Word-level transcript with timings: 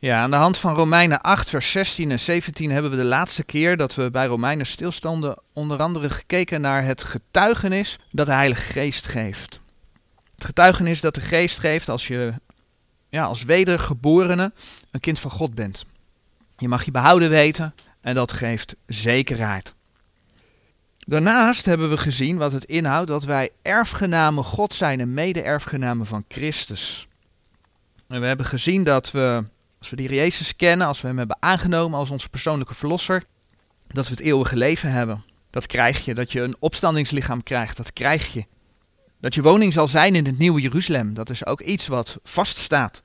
Ja, 0.00 0.20
aan 0.20 0.30
de 0.30 0.36
hand 0.36 0.58
van 0.58 0.74
Romeinen 0.74 1.20
8, 1.20 1.48
vers 1.48 1.70
16 1.70 2.10
en 2.10 2.18
17 2.18 2.70
hebben 2.70 2.90
we 2.90 2.96
de 2.96 3.04
laatste 3.04 3.44
keer 3.44 3.76
dat 3.76 3.94
we 3.94 4.10
bij 4.10 4.26
Romeinen 4.26 4.66
stilstonden 4.66 5.38
onder 5.52 5.78
andere 5.78 6.10
gekeken 6.10 6.60
naar 6.60 6.84
het 6.84 7.02
getuigenis 7.02 7.98
dat 8.10 8.26
de 8.26 8.32
Heilige 8.32 8.72
Geest 8.72 9.06
geeft. 9.06 9.60
Het 10.34 10.44
getuigenis 10.44 11.00
dat 11.00 11.14
de 11.14 11.20
Geest 11.20 11.58
geeft 11.58 11.88
als 11.88 12.08
je 12.08 12.32
ja, 13.08 13.24
als 13.24 13.42
wedergeborene 13.42 14.52
een 14.90 15.00
kind 15.00 15.20
van 15.20 15.30
God 15.30 15.54
bent. 15.54 15.84
Je 16.56 16.68
mag 16.68 16.84
je 16.84 16.90
behouden 16.90 17.30
weten 17.30 17.74
en 18.00 18.14
dat 18.14 18.32
geeft 18.32 18.76
zekerheid. 18.86 19.74
Daarnaast 20.98 21.64
hebben 21.64 21.90
we 21.90 21.98
gezien 21.98 22.36
wat 22.36 22.52
het 22.52 22.64
inhoudt 22.64 23.08
dat 23.08 23.24
wij 23.24 23.50
erfgenamen 23.62 24.44
God 24.44 24.74
zijn 24.74 25.00
en 25.00 25.14
mede-erfgenamen 25.14 26.06
van 26.06 26.24
Christus. 26.28 27.08
En 28.08 28.20
we 28.20 28.26
hebben 28.26 28.46
gezien 28.46 28.84
dat 28.84 29.10
we, 29.10 29.44
als 29.78 29.90
we 29.90 29.96
die 29.96 30.14
Jezus 30.14 30.56
kennen, 30.56 30.86
als 30.86 31.00
we 31.00 31.06
hem 31.06 31.18
hebben 31.18 31.36
aangenomen 31.40 31.98
als 31.98 32.10
onze 32.10 32.28
persoonlijke 32.28 32.74
verlosser, 32.74 33.22
dat 33.86 34.08
we 34.08 34.10
het 34.10 34.20
eeuwige 34.20 34.56
leven 34.56 34.92
hebben. 34.92 35.24
Dat 35.50 35.66
krijg 35.66 36.04
je, 36.04 36.14
dat 36.14 36.32
je 36.32 36.40
een 36.40 36.56
opstandingslichaam 36.58 37.42
krijgt, 37.42 37.76
dat 37.76 37.92
krijg 37.92 38.32
je. 38.32 38.44
Dat 39.20 39.34
je 39.34 39.42
woning 39.42 39.72
zal 39.72 39.88
zijn 39.88 40.14
in 40.14 40.26
het 40.26 40.38
nieuwe 40.38 40.60
Jeruzalem, 40.60 41.14
dat 41.14 41.30
is 41.30 41.46
ook 41.46 41.60
iets 41.60 41.86
wat 41.86 42.18
vaststaat. 42.22 43.02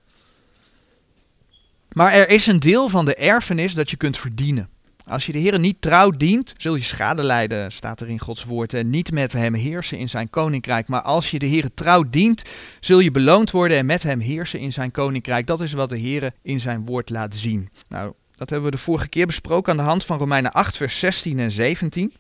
Maar 1.92 2.12
er 2.12 2.30
is 2.30 2.48
een 2.48 2.60
deel 2.60 2.90
van 2.90 3.06
de 3.06 3.16
erfenis 3.16 3.74
dat 3.74 3.90
je 3.90 3.98
kunt 3.98 4.18
verdienen. 4.18 4.70
Als 5.06 5.26
je 5.26 5.32
de 5.32 5.38
Heer 5.38 5.60
niet 5.60 5.82
trouw 5.82 6.10
dient, 6.10 6.54
zul 6.58 6.76
je 6.76 6.84
schade 6.84 7.24
lijden, 7.24 7.72
staat 7.72 8.02
er 8.02 8.10
in 8.10 8.20
Gods 8.20 8.44
woord. 8.44 8.74
En 8.74 8.90
niet 8.90 9.12
met 9.12 9.32
hem 9.32 9.54
heersen 9.54 9.98
in 9.98 10.10
zijn 10.10 10.30
koninkrijk. 10.30 10.88
Maar 10.88 11.02
als 11.02 11.32
je 11.32 11.40
de 11.40 11.46
Heer 11.46 11.70
trouw 11.74 12.04
dient, 12.10 12.44
zul 12.80 13.00
je 13.00 13.12
beloond 13.12 13.52
worden 13.52 13.78
en 13.78 13.86
met 13.86 14.04
hem 14.04 14.20
heersen 14.20 14.60
in 14.60 14.74
zijn 14.74 14.92
koninkrijk. 14.92 15.48
Dat 15.48 15.62
is 15.62 15.74
wat 15.74 15.90
de 15.90 15.98
Heer 15.98 16.32
in 16.42 16.60
zijn 16.60 16.86
woord 16.86 17.10
laat 17.10 17.36
zien. 17.36 17.70
Nou, 17.88 18.14
dat 18.36 18.50
hebben 18.50 18.70
we 18.70 18.76
de 18.76 18.82
vorige 18.82 19.10
keer 19.10 19.26
besproken 19.26 19.72
aan 19.72 19.78
de 19.78 19.84
hand 19.84 20.06
van 20.06 20.18
Romeinen 20.18 20.52
8, 20.52 20.78
vers 20.78 21.00
16 21.00 21.40
en 21.40 21.52
17. 21.52 22.14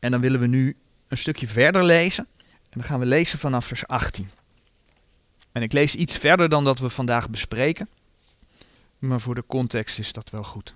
En 0.00 0.10
dan 0.10 0.20
willen 0.20 0.40
we 0.40 0.46
nu 0.46 0.76
een 1.08 1.16
stukje 1.16 1.46
verder 1.46 1.84
lezen. 1.84 2.26
En 2.40 2.78
dan 2.78 2.84
gaan 2.84 3.00
we 3.00 3.06
lezen 3.06 3.38
vanaf 3.38 3.64
vers 3.66 3.86
18. 3.86 4.30
En 5.52 5.62
ik 5.62 5.72
lees 5.72 5.94
iets 5.94 6.16
verder 6.16 6.48
dan 6.48 6.64
dat 6.64 6.78
we 6.78 6.88
vandaag 6.88 7.30
bespreken. 7.30 7.88
Maar 8.98 9.20
voor 9.20 9.34
de 9.34 9.44
context 9.46 9.98
is 9.98 10.12
dat 10.12 10.30
wel 10.30 10.44
goed. 10.44 10.74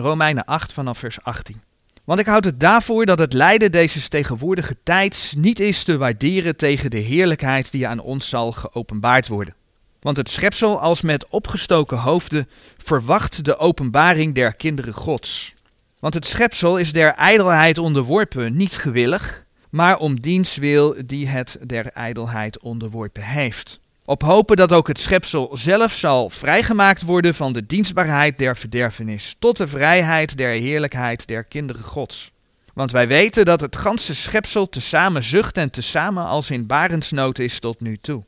Romeinen 0.00 0.44
8 0.44 0.72
vanaf 0.72 0.98
vers 0.98 1.22
18. 1.22 1.62
Want 2.04 2.20
ik 2.20 2.26
houd 2.26 2.44
het 2.44 2.60
daarvoor 2.60 3.06
dat 3.06 3.18
het 3.18 3.32
lijden 3.32 3.72
deze 3.72 4.08
tegenwoordige 4.08 4.76
tijds 4.82 5.34
niet 5.34 5.60
is 5.60 5.82
te 5.82 5.96
waarderen 5.96 6.56
tegen 6.56 6.90
de 6.90 6.98
heerlijkheid 6.98 7.72
die 7.72 7.88
aan 7.88 8.00
ons 8.00 8.28
zal 8.28 8.52
geopenbaard 8.52 9.28
worden. 9.28 9.54
Want 10.00 10.16
het 10.16 10.30
schepsel 10.30 10.80
als 10.80 11.02
met 11.02 11.28
opgestoken 11.28 11.98
hoofden 11.98 12.48
verwacht 12.76 13.44
de 13.44 13.56
openbaring 13.56 14.34
der 14.34 14.54
kinderen 14.54 14.94
Gods. 14.94 15.54
Want 16.00 16.14
het 16.14 16.26
schepsel 16.26 16.78
is 16.78 16.92
der 16.92 17.14
ijdelheid 17.14 17.78
onderworpen, 17.78 18.56
niet 18.56 18.76
gewillig, 18.76 19.44
maar 19.70 19.98
om 19.98 20.20
diens 20.20 20.56
wil 20.56 20.94
die 21.06 21.28
het 21.28 21.58
der 21.66 21.86
ijdelheid 21.86 22.60
onderworpen 22.60 23.22
heeft. 23.22 23.80
Op 24.06 24.22
hopen 24.22 24.56
dat 24.56 24.72
ook 24.72 24.88
het 24.88 25.00
schepsel 25.00 25.56
zelf 25.56 25.92
zal 25.92 26.30
vrijgemaakt 26.30 27.02
worden 27.02 27.34
van 27.34 27.52
de 27.52 27.66
dienstbaarheid 27.66 28.38
der 28.38 28.56
verderfenis, 28.56 29.36
tot 29.38 29.56
de 29.56 29.68
vrijheid 29.68 30.36
der 30.36 30.50
heerlijkheid 30.50 31.26
der 31.26 31.44
kinderen 31.44 31.82
Gods. 31.82 32.32
Want 32.74 32.92
wij 32.92 33.08
weten 33.08 33.44
dat 33.44 33.60
het 33.60 33.76
ganse 33.76 34.14
schepsel 34.14 34.68
tezamen 34.68 35.22
zucht 35.22 35.56
en 35.56 35.70
tezamen 35.70 36.24
als 36.24 36.50
in 36.50 36.66
barensnood 36.66 37.38
is 37.38 37.58
tot 37.58 37.80
nu 37.80 37.98
toe. 38.00 38.24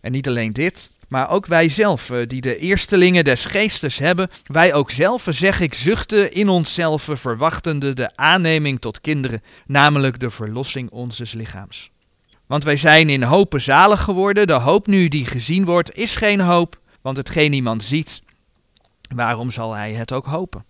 En 0.00 0.12
niet 0.12 0.28
alleen 0.28 0.52
dit, 0.52 0.90
maar 1.08 1.30
ook 1.30 1.46
wij 1.46 1.68
zelf, 1.68 2.10
die 2.26 2.40
de 2.40 2.58
eerstelingen 2.58 3.24
des 3.24 3.44
geestes 3.44 3.98
hebben, 3.98 4.28
wij 4.44 4.74
ook 4.74 4.90
zelf, 4.90 5.26
zeg 5.28 5.60
ik, 5.60 5.74
zuchten 5.74 6.32
in 6.32 6.48
onszelf, 6.48 7.08
verwachtende 7.12 7.94
de 7.94 8.16
aanneming 8.16 8.80
tot 8.80 9.00
kinderen, 9.00 9.40
namelijk 9.66 10.20
de 10.20 10.30
verlossing 10.30 10.90
onzes 10.90 11.32
lichaams. 11.32 11.90
Want 12.48 12.64
wij 12.64 12.76
zijn 12.76 13.08
in 13.08 13.22
hopen 13.22 13.60
zalig 13.60 14.02
geworden. 14.02 14.46
De 14.46 14.52
hoop 14.52 14.86
nu 14.86 15.08
die 15.08 15.26
gezien 15.26 15.64
wordt, 15.64 15.94
is 15.94 16.16
geen 16.16 16.40
hoop, 16.40 16.80
want 17.00 17.16
hetgeen 17.16 17.50
niemand 17.50 17.84
ziet, 17.84 18.22
waarom 19.14 19.50
zal 19.50 19.72
hij 19.72 19.92
het 19.92 20.12
ook 20.12 20.26
hopen? 20.26 20.64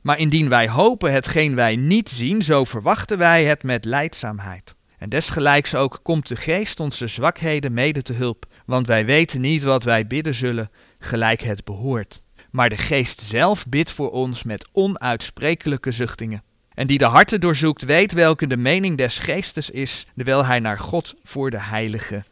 Maar 0.00 0.18
indien 0.18 0.48
wij 0.48 0.68
hopen 0.68 1.12
hetgeen 1.12 1.54
wij 1.54 1.76
niet 1.76 2.08
zien, 2.08 2.42
zo 2.42 2.64
verwachten 2.64 3.18
wij 3.18 3.44
het 3.44 3.62
met 3.62 3.84
leidzaamheid. 3.84 4.74
En 4.98 5.08
desgelijks 5.08 5.74
ook 5.74 6.00
komt 6.02 6.28
de 6.28 6.36
geest 6.36 6.80
onze 6.80 7.06
zwakheden 7.06 7.72
mede 7.72 8.02
te 8.02 8.12
hulp, 8.12 8.46
want 8.66 8.86
wij 8.86 9.04
weten 9.04 9.40
niet 9.40 9.62
wat 9.62 9.84
wij 9.84 10.06
bidden 10.06 10.34
zullen, 10.34 10.70
gelijk 10.98 11.40
het 11.42 11.64
behoort. 11.64 12.22
Maar 12.50 12.68
de 12.68 12.76
geest 12.76 13.20
zelf 13.20 13.66
bidt 13.66 13.90
voor 13.90 14.10
ons 14.10 14.42
met 14.42 14.68
onuitsprekelijke 14.72 15.90
zuchtingen. 15.90 16.42
En 16.82 16.88
die 16.88 16.98
de 16.98 17.04
harten 17.04 17.40
doorzoekt, 17.40 17.84
weet 17.84 18.12
welke 18.12 18.46
de 18.46 18.56
mening 18.56 18.96
des 18.96 19.18
geestes 19.18 19.70
is, 19.70 20.06
terwijl 20.16 20.44
hij 20.44 20.60
naar 20.60 20.78
God 20.78 21.14
voor 21.22 21.50
de 21.50 21.60
heilige 21.60 22.24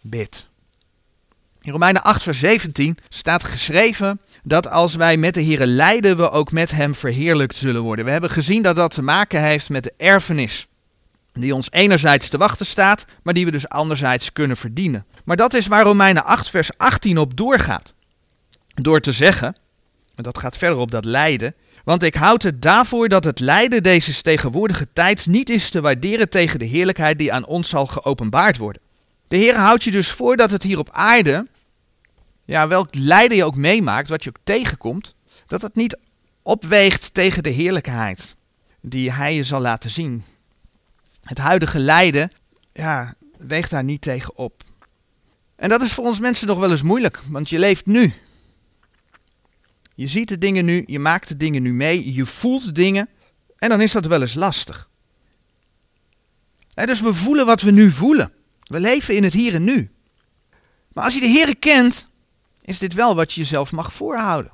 bidt. 0.00 0.46
In 1.62 1.72
Romeinen 1.72 2.02
8, 2.02 2.22
vers 2.22 2.38
17 2.38 2.98
staat 3.08 3.44
geschreven 3.44 4.20
dat 4.42 4.70
als 4.70 4.94
wij 4.94 5.16
met 5.16 5.34
de 5.34 5.40
Heer 5.40 5.66
lijden, 5.66 6.16
we 6.16 6.30
ook 6.30 6.52
met 6.52 6.70
hem 6.70 6.94
verheerlijkt 6.94 7.56
zullen 7.56 7.82
worden. 7.82 8.04
We 8.04 8.10
hebben 8.10 8.30
gezien 8.30 8.62
dat 8.62 8.76
dat 8.76 8.94
te 8.94 9.02
maken 9.02 9.42
heeft 9.42 9.68
met 9.68 9.84
de 9.84 9.92
erfenis, 9.96 10.66
die 11.32 11.54
ons 11.54 11.70
enerzijds 11.70 12.28
te 12.28 12.38
wachten 12.38 12.66
staat, 12.66 13.04
maar 13.22 13.34
die 13.34 13.44
we 13.44 13.50
dus 13.50 13.68
anderzijds 13.68 14.32
kunnen 14.32 14.56
verdienen. 14.56 15.06
Maar 15.24 15.36
dat 15.36 15.54
is 15.54 15.66
waar 15.66 15.84
Romeinen 15.84 16.24
8, 16.24 16.50
vers 16.50 16.70
18 16.76 17.18
op 17.18 17.36
doorgaat. 17.36 17.94
Door 18.74 19.00
te 19.00 19.12
zeggen, 19.12 19.56
en 20.14 20.22
dat 20.22 20.38
gaat 20.38 20.56
verder 20.56 20.78
op 20.78 20.90
dat 20.90 21.04
lijden, 21.04 21.54
want 21.90 22.02
ik 22.02 22.14
houd 22.14 22.42
het 22.42 22.62
daarvoor 22.62 23.08
dat 23.08 23.24
het 23.24 23.40
lijden 23.40 23.82
deze 23.82 24.22
tegenwoordige 24.22 24.88
tijd 24.92 25.26
niet 25.26 25.50
is 25.50 25.70
te 25.70 25.80
waarderen 25.80 26.28
tegen 26.28 26.58
de 26.58 26.64
heerlijkheid 26.64 27.18
die 27.18 27.32
aan 27.32 27.46
ons 27.46 27.68
zal 27.68 27.86
geopenbaard 27.86 28.56
worden. 28.56 28.82
De 29.28 29.36
Heer 29.36 29.56
houdt 29.56 29.84
je 29.84 29.90
dus 29.90 30.10
voor 30.10 30.36
dat 30.36 30.50
het 30.50 30.62
hier 30.62 30.78
op 30.78 30.88
aarde, 30.92 31.46
ja, 32.44 32.68
welk 32.68 32.88
lijden 32.94 33.36
je 33.36 33.44
ook 33.44 33.54
meemaakt, 33.54 34.08
wat 34.08 34.24
je 34.24 34.28
ook 34.28 34.44
tegenkomt, 34.44 35.14
dat 35.46 35.62
het 35.62 35.74
niet 35.74 35.98
opweegt 36.42 37.14
tegen 37.14 37.42
de 37.42 37.50
heerlijkheid 37.50 38.34
die 38.80 39.12
Hij 39.12 39.34
je 39.34 39.44
zal 39.44 39.60
laten 39.60 39.90
zien. 39.90 40.24
Het 41.22 41.38
huidige 41.38 41.78
lijden, 41.78 42.30
ja, 42.72 43.14
weegt 43.38 43.70
daar 43.70 43.84
niet 43.84 44.02
tegen 44.02 44.36
op. 44.36 44.62
En 45.56 45.68
dat 45.68 45.82
is 45.82 45.92
voor 45.92 46.04
ons 46.04 46.20
mensen 46.20 46.46
nog 46.46 46.58
wel 46.58 46.70
eens 46.70 46.82
moeilijk, 46.82 47.20
want 47.28 47.48
je 47.48 47.58
leeft 47.58 47.86
nu. 47.86 48.12
Je 50.00 50.06
ziet 50.06 50.28
de 50.28 50.38
dingen 50.38 50.64
nu, 50.64 50.82
je 50.86 50.98
maakt 50.98 51.28
de 51.28 51.36
dingen 51.36 51.62
nu 51.62 51.72
mee, 51.72 52.14
je 52.14 52.26
voelt 52.26 52.64
de 52.64 52.72
dingen 52.72 53.08
en 53.56 53.68
dan 53.68 53.80
is 53.80 53.92
dat 53.92 54.06
wel 54.06 54.20
eens 54.20 54.34
lastig. 54.34 54.88
dus 56.74 57.00
we 57.00 57.14
voelen 57.14 57.46
wat 57.46 57.60
we 57.60 57.70
nu 57.70 57.90
voelen. 57.90 58.32
We 58.60 58.80
leven 58.80 59.16
in 59.16 59.24
het 59.24 59.32
hier 59.32 59.54
en 59.54 59.64
nu. 59.64 59.90
Maar 60.92 61.04
als 61.04 61.14
je 61.14 61.20
de 61.20 61.26
Heer 61.26 61.56
kent, 61.56 62.06
is 62.62 62.78
dit 62.78 62.94
wel 62.94 63.14
wat 63.14 63.32
je 63.32 63.40
jezelf 63.40 63.72
mag 63.72 63.92
voorhouden. 63.92 64.52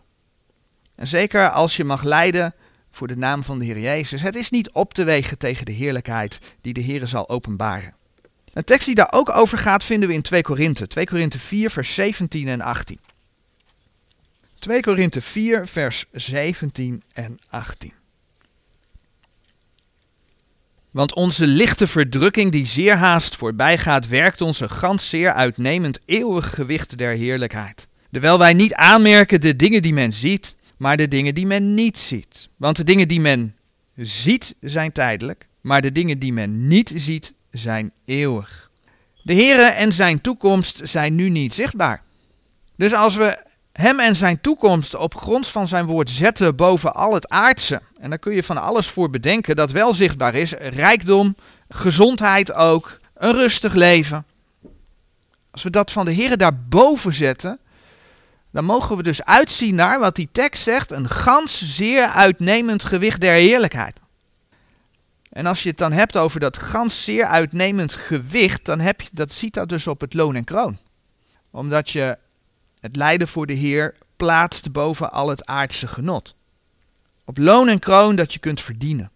En 0.94 1.06
zeker 1.06 1.50
als 1.50 1.76
je 1.76 1.84
mag 1.84 2.02
lijden 2.02 2.54
voor 2.90 3.08
de 3.08 3.16
naam 3.16 3.42
van 3.42 3.58
de 3.58 3.64
Heer 3.64 3.80
Jezus. 3.80 4.22
Het 4.22 4.36
is 4.36 4.50
niet 4.50 4.72
op 4.72 4.94
te 4.94 5.04
wegen 5.04 5.38
tegen 5.38 5.64
de 5.64 5.72
heerlijkheid 5.72 6.38
die 6.60 6.72
de 6.72 6.80
Heer 6.80 7.06
zal 7.06 7.28
openbaren. 7.28 7.94
Een 8.52 8.64
tekst 8.64 8.86
die 8.86 8.94
daar 8.94 9.12
ook 9.12 9.30
over 9.30 9.58
gaat 9.58 9.84
vinden 9.84 10.08
we 10.08 10.14
in 10.14 10.22
2 10.22 10.42
Korinthe. 10.42 10.86
2 10.86 11.04
Korinthe 11.04 11.38
4 11.38 11.70
vers 11.70 11.94
17 11.94 12.48
en 12.48 12.60
18. 12.60 12.98
2 14.59 14.81
Korinthe 14.81 15.21
4, 15.21 15.67
vers 15.67 16.05
17 16.12 17.03
en 17.12 17.39
18. 17.49 17.93
Want 20.91 21.15
onze 21.15 21.47
lichte 21.47 21.87
verdrukking 21.87 22.53
die 22.53 22.67
zeer 22.67 22.97
haast 22.97 23.37
voorbij 23.37 23.78
gaat, 23.78 24.09
werkt 24.09 24.41
ons 24.41 24.61
een 24.61 24.71
gans 24.71 25.09
zeer 25.09 25.33
uitnemend 25.33 25.99
eeuwig 26.05 26.55
gewicht 26.55 26.99
der 26.99 27.17
heerlijkheid. 27.17 27.89
Terwijl 28.11 28.39
wij 28.39 28.55
niet 28.55 28.75
aanmerken 28.75 29.41
de 29.41 29.56
dingen 29.56 29.82
die 29.82 29.93
men 29.93 30.12
ziet, 30.12 30.56
maar 30.76 30.97
de 30.97 31.09
dingen 31.09 31.35
die 31.35 31.47
men 31.47 31.75
niet 31.75 31.99
ziet. 31.99 32.49
Want 32.56 32.76
de 32.76 32.85
dingen 32.85 33.09
die 33.09 33.20
men 33.20 33.56
ziet 33.97 34.56
zijn 34.61 34.93
tijdelijk, 34.93 35.47
maar 35.61 35.82
de 35.82 35.93
dingen 35.93 36.19
die 36.19 36.32
men 36.32 36.69
niet 36.69 36.93
ziet 36.94 37.32
zijn 37.50 37.93
eeuwig. 38.05 38.70
De 39.23 39.35
Here 39.35 39.62
en 39.62 39.93
zijn 39.93 40.20
toekomst 40.20 40.81
zijn 40.82 41.14
nu 41.14 41.29
niet 41.29 41.55
zichtbaar. 41.55 42.02
Dus 42.76 42.93
als 42.93 43.17
we 43.17 43.45
hem 43.76 44.00
en 44.00 44.17
zijn 44.17 44.40
toekomst 44.40 44.94
op 44.94 45.17
grond 45.17 45.46
van 45.46 45.69
zijn 45.69 45.87
woord 45.87 46.11
zetten 46.11 46.56
boven 46.56 46.94
al 46.94 47.14
het 47.14 47.28
aardse. 47.28 47.81
En 48.00 48.11
daar 48.11 48.19
kun 48.19 48.34
je 48.34 48.43
van 48.43 48.56
alles 48.56 48.88
voor 48.88 49.11
bedenken 49.11 49.56
dat 49.56 49.70
wel 49.70 49.94
zichtbaar 49.94 50.34
is. 50.34 50.52
Rijkdom, 50.52 51.37
gezondheid 51.69 52.52
ook, 52.52 52.99
een 53.14 53.32
rustig 53.32 53.75
leven. 53.75 54.26
Als 55.50 55.62
we 55.62 55.70
dat 55.70 55.93
van 55.93 56.05
de 56.05 56.12
Heer 56.12 56.37
daarboven 56.37 57.14
zetten, 57.14 57.58
dan 58.52 58.64
mogen 58.64 58.96
we 58.96 59.02
dus 59.02 59.25
uitzien 59.25 59.75
naar 59.75 59.99
wat 59.99 60.14
die 60.14 60.28
tekst 60.32 60.62
zegt, 60.62 60.90
een 60.90 61.08
gans 61.08 61.76
zeer 61.76 62.06
uitnemend 62.06 62.84
gewicht 62.84 63.20
der 63.20 63.34
heerlijkheid. 63.34 64.00
En 65.31 65.46
als 65.46 65.62
je 65.62 65.69
het 65.69 65.78
dan 65.78 65.93
hebt 65.93 66.17
over 66.17 66.40
dat 66.40 66.56
gans 66.56 67.05
zeer 67.05 67.25
uitnemend 67.25 67.93
gewicht, 67.93 68.64
dan 68.64 68.81
heb 68.81 69.00
je, 69.00 69.08
dat 69.12 69.32
ziet 69.32 69.55
dat 69.55 69.69
dus 69.69 69.87
op 69.87 70.00
het 70.00 70.14
loon 70.14 70.34
en 70.34 70.44
kroon. 70.44 70.78
Omdat 71.50 71.90
je 71.90 72.19
het 72.87 72.97
lijden 72.97 73.29
voor 73.29 73.47
de 73.47 73.53
Heer 73.53 73.94
plaatst 74.17 74.73
boven 74.73 75.12
al 75.12 75.29
het 75.29 75.47
aardse 75.47 75.87
genot. 75.87 76.35
Op 77.25 77.38
loon 77.38 77.69
en 77.69 77.79
kroon 77.79 78.17
dat 78.17 78.33
je 78.33 78.38
kunt 78.38 78.61
verdienen. 78.61 79.11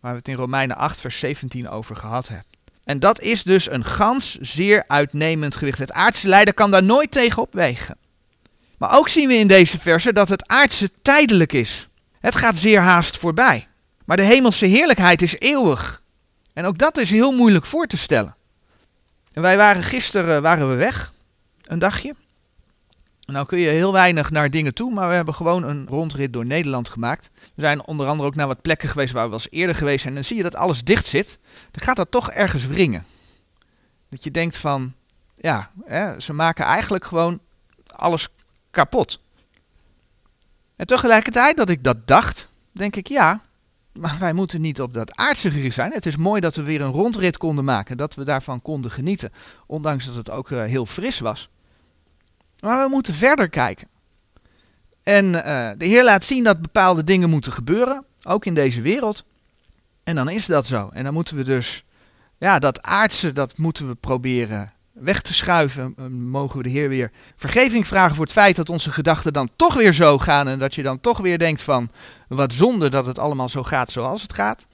Waar 0.00 0.12
we 0.12 0.18
het 0.18 0.28
in 0.28 0.34
Romeinen 0.34 0.76
8, 0.76 1.00
vers 1.00 1.18
17 1.18 1.68
over 1.68 1.96
gehad 1.96 2.28
hebben. 2.28 2.46
En 2.84 2.98
dat 2.98 3.20
is 3.20 3.42
dus 3.42 3.70
een 3.70 3.84
gans 3.84 4.38
zeer 4.40 4.84
uitnemend 4.86 5.56
gewicht. 5.56 5.78
Het 5.78 5.92
aardse 5.92 6.28
lijden 6.28 6.54
kan 6.54 6.70
daar 6.70 6.82
nooit 6.82 7.10
tegen 7.10 7.42
opwegen. 7.42 7.98
Maar 8.78 8.96
ook 8.96 9.08
zien 9.08 9.28
we 9.28 9.34
in 9.34 9.48
deze 9.48 9.80
verse 9.80 10.12
dat 10.12 10.28
het 10.28 10.48
aardse 10.48 10.90
tijdelijk 11.02 11.52
is. 11.52 11.88
Het 12.20 12.36
gaat 12.36 12.56
zeer 12.56 12.80
haast 12.80 13.18
voorbij. 13.18 13.68
Maar 14.04 14.16
de 14.16 14.22
hemelse 14.22 14.66
heerlijkheid 14.66 15.22
is 15.22 15.38
eeuwig. 15.38 16.02
En 16.52 16.64
ook 16.64 16.78
dat 16.78 16.96
is 16.96 17.10
heel 17.10 17.32
moeilijk 17.32 17.66
voor 17.66 17.86
te 17.86 17.96
stellen. 17.96 18.36
En 19.32 19.42
wij 19.42 19.56
waren 19.56 19.82
gisteren 19.82 20.42
waren 20.42 20.68
we 20.68 20.74
weg, 20.74 21.12
een 21.62 21.78
dagje. 21.78 22.14
Nou 23.26 23.46
kun 23.46 23.58
je 23.58 23.68
heel 23.68 23.92
weinig 23.92 24.30
naar 24.30 24.50
dingen 24.50 24.74
toe, 24.74 24.92
maar 24.92 25.08
we 25.08 25.14
hebben 25.14 25.34
gewoon 25.34 25.62
een 25.62 25.86
rondrit 25.88 26.32
door 26.32 26.46
Nederland 26.46 26.88
gemaakt. 26.88 27.30
We 27.54 27.62
zijn 27.62 27.84
onder 27.84 28.06
andere 28.06 28.28
ook 28.28 28.34
naar 28.34 28.46
wat 28.46 28.62
plekken 28.62 28.88
geweest 28.88 29.12
waar 29.12 29.22
we 29.22 29.30
wel 29.30 29.38
eens 29.38 29.50
eerder 29.50 29.76
geweest 29.76 30.00
zijn. 30.00 30.08
En 30.08 30.20
dan 30.20 30.28
zie 30.28 30.36
je 30.36 30.42
dat 30.42 30.56
alles 30.56 30.84
dicht 30.84 31.06
zit. 31.06 31.38
Dan 31.70 31.82
gaat 31.82 31.96
dat 31.96 32.10
toch 32.10 32.30
ergens 32.30 32.66
wringen. 32.66 33.04
Dat 34.08 34.24
je 34.24 34.30
denkt 34.30 34.56
van, 34.56 34.92
ja, 35.34 35.70
hè, 35.84 36.20
ze 36.20 36.32
maken 36.32 36.64
eigenlijk 36.64 37.04
gewoon 37.04 37.40
alles 37.86 38.28
kapot. 38.70 39.20
En 40.76 40.86
tegelijkertijd 40.86 41.56
dat 41.56 41.68
ik 41.68 41.84
dat 41.84 42.06
dacht, 42.06 42.48
denk 42.72 42.96
ik 42.96 43.08
ja, 43.08 43.42
maar 43.92 44.16
wij 44.20 44.32
moeten 44.32 44.60
niet 44.60 44.80
op 44.80 44.94
dat 44.94 45.16
aardse 45.16 45.50
gericht 45.50 45.74
zijn. 45.74 45.92
Het 45.92 46.06
is 46.06 46.16
mooi 46.16 46.40
dat 46.40 46.56
we 46.56 46.62
weer 46.62 46.80
een 46.80 46.92
rondrit 46.92 47.36
konden 47.36 47.64
maken, 47.64 47.96
dat 47.96 48.14
we 48.14 48.24
daarvan 48.24 48.62
konden 48.62 48.90
genieten. 48.90 49.32
Ondanks 49.66 50.06
dat 50.06 50.14
het 50.14 50.30
ook 50.30 50.50
uh, 50.50 50.64
heel 50.64 50.86
fris 50.86 51.18
was. 51.18 51.48
Maar 52.64 52.84
we 52.84 52.90
moeten 52.90 53.14
verder 53.14 53.48
kijken. 53.48 53.88
En 55.02 55.24
uh, 55.24 55.70
de 55.78 55.84
Heer 55.84 56.04
laat 56.04 56.24
zien 56.24 56.44
dat 56.44 56.62
bepaalde 56.62 57.04
dingen 57.04 57.30
moeten 57.30 57.52
gebeuren, 57.52 58.04
ook 58.22 58.46
in 58.46 58.54
deze 58.54 58.80
wereld. 58.80 59.24
En 60.04 60.14
dan 60.14 60.28
is 60.28 60.46
dat 60.46 60.66
zo. 60.66 60.90
En 60.92 61.04
dan 61.04 61.12
moeten 61.12 61.36
we 61.36 61.42
dus, 61.42 61.84
ja, 62.38 62.58
dat 62.58 62.82
aardse, 62.82 63.32
dat 63.32 63.58
moeten 63.58 63.88
we 63.88 63.94
proberen 63.94 64.72
weg 64.92 65.20
te 65.20 65.34
schuiven, 65.34 65.94
eh, 65.96 66.04
mogen 66.06 66.56
we 66.56 66.62
de 66.62 66.68
Heer 66.68 66.88
weer 66.88 67.10
vergeving 67.36 67.86
vragen 67.86 68.16
voor 68.16 68.24
het 68.24 68.34
feit 68.34 68.56
dat 68.56 68.70
onze 68.70 68.90
gedachten 68.90 69.32
dan 69.32 69.50
toch 69.56 69.74
weer 69.74 69.92
zo 69.92 70.18
gaan 70.18 70.48
en 70.48 70.58
dat 70.58 70.74
je 70.74 70.82
dan 70.82 71.00
toch 71.00 71.18
weer 71.18 71.38
denkt 71.38 71.62
van 71.62 71.90
wat 72.28 72.52
zonde 72.52 72.88
dat 72.88 73.06
het 73.06 73.18
allemaal 73.18 73.48
zo 73.48 73.62
gaat 73.62 73.90
zoals 73.90 74.22
het 74.22 74.32
gaat. 74.32 74.66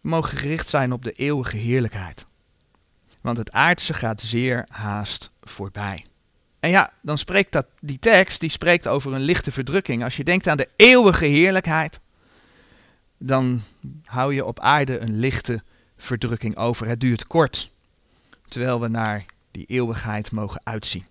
We 0.00 0.08
mogen 0.08 0.38
gericht 0.38 0.68
zijn 0.68 0.92
op 0.92 1.02
de 1.04 1.12
eeuwige 1.12 1.56
heerlijkheid. 1.56 2.26
Want 3.22 3.38
het 3.38 3.52
aardse 3.52 3.94
gaat 3.94 4.20
zeer 4.20 4.66
haast 4.68 5.30
voorbij. 5.42 6.04
En 6.60 6.70
ja, 6.70 6.92
dan 7.02 7.18
spreekt 7.18 7.52
dat, 7.52 7.66
die 7.80 7.98
tekst 7.98 8.40
die 8.40 8.50
spreekt 8.50 8.88
over 8.88 9.14
een 9.14 9.20
lichte 9.20 9.52
verdrukking. 9.52 10.04
Als 10.04 10.16
je 10.16 10.24
denkt 10.24 10.46
aan 10.46 10.56
de 10.56 10.68
eeuwige 10.76 11.26
heerlijkheid, 11.26 12.00
dan 13.18 13.62
hou 14.04 14.34
je 14.34 14.44
op 14.44 14.60
aarde 14.60 14.98
een 14.98 15.18
lichte 15.18 15.62
verdrukking 15.96 16.56
over. 16.56 16.86
Het 16.86 17.00
duurt 17.00 17.26
kort, 17.26 17.70
terwijl 18.48 18.80
we 18.80 18.88
naar 18.88 19.24
die 19.50 19.66
eeuwigheid 19.66 20.30
mogen 20.30 20.60
uitzien. 20.64 21.04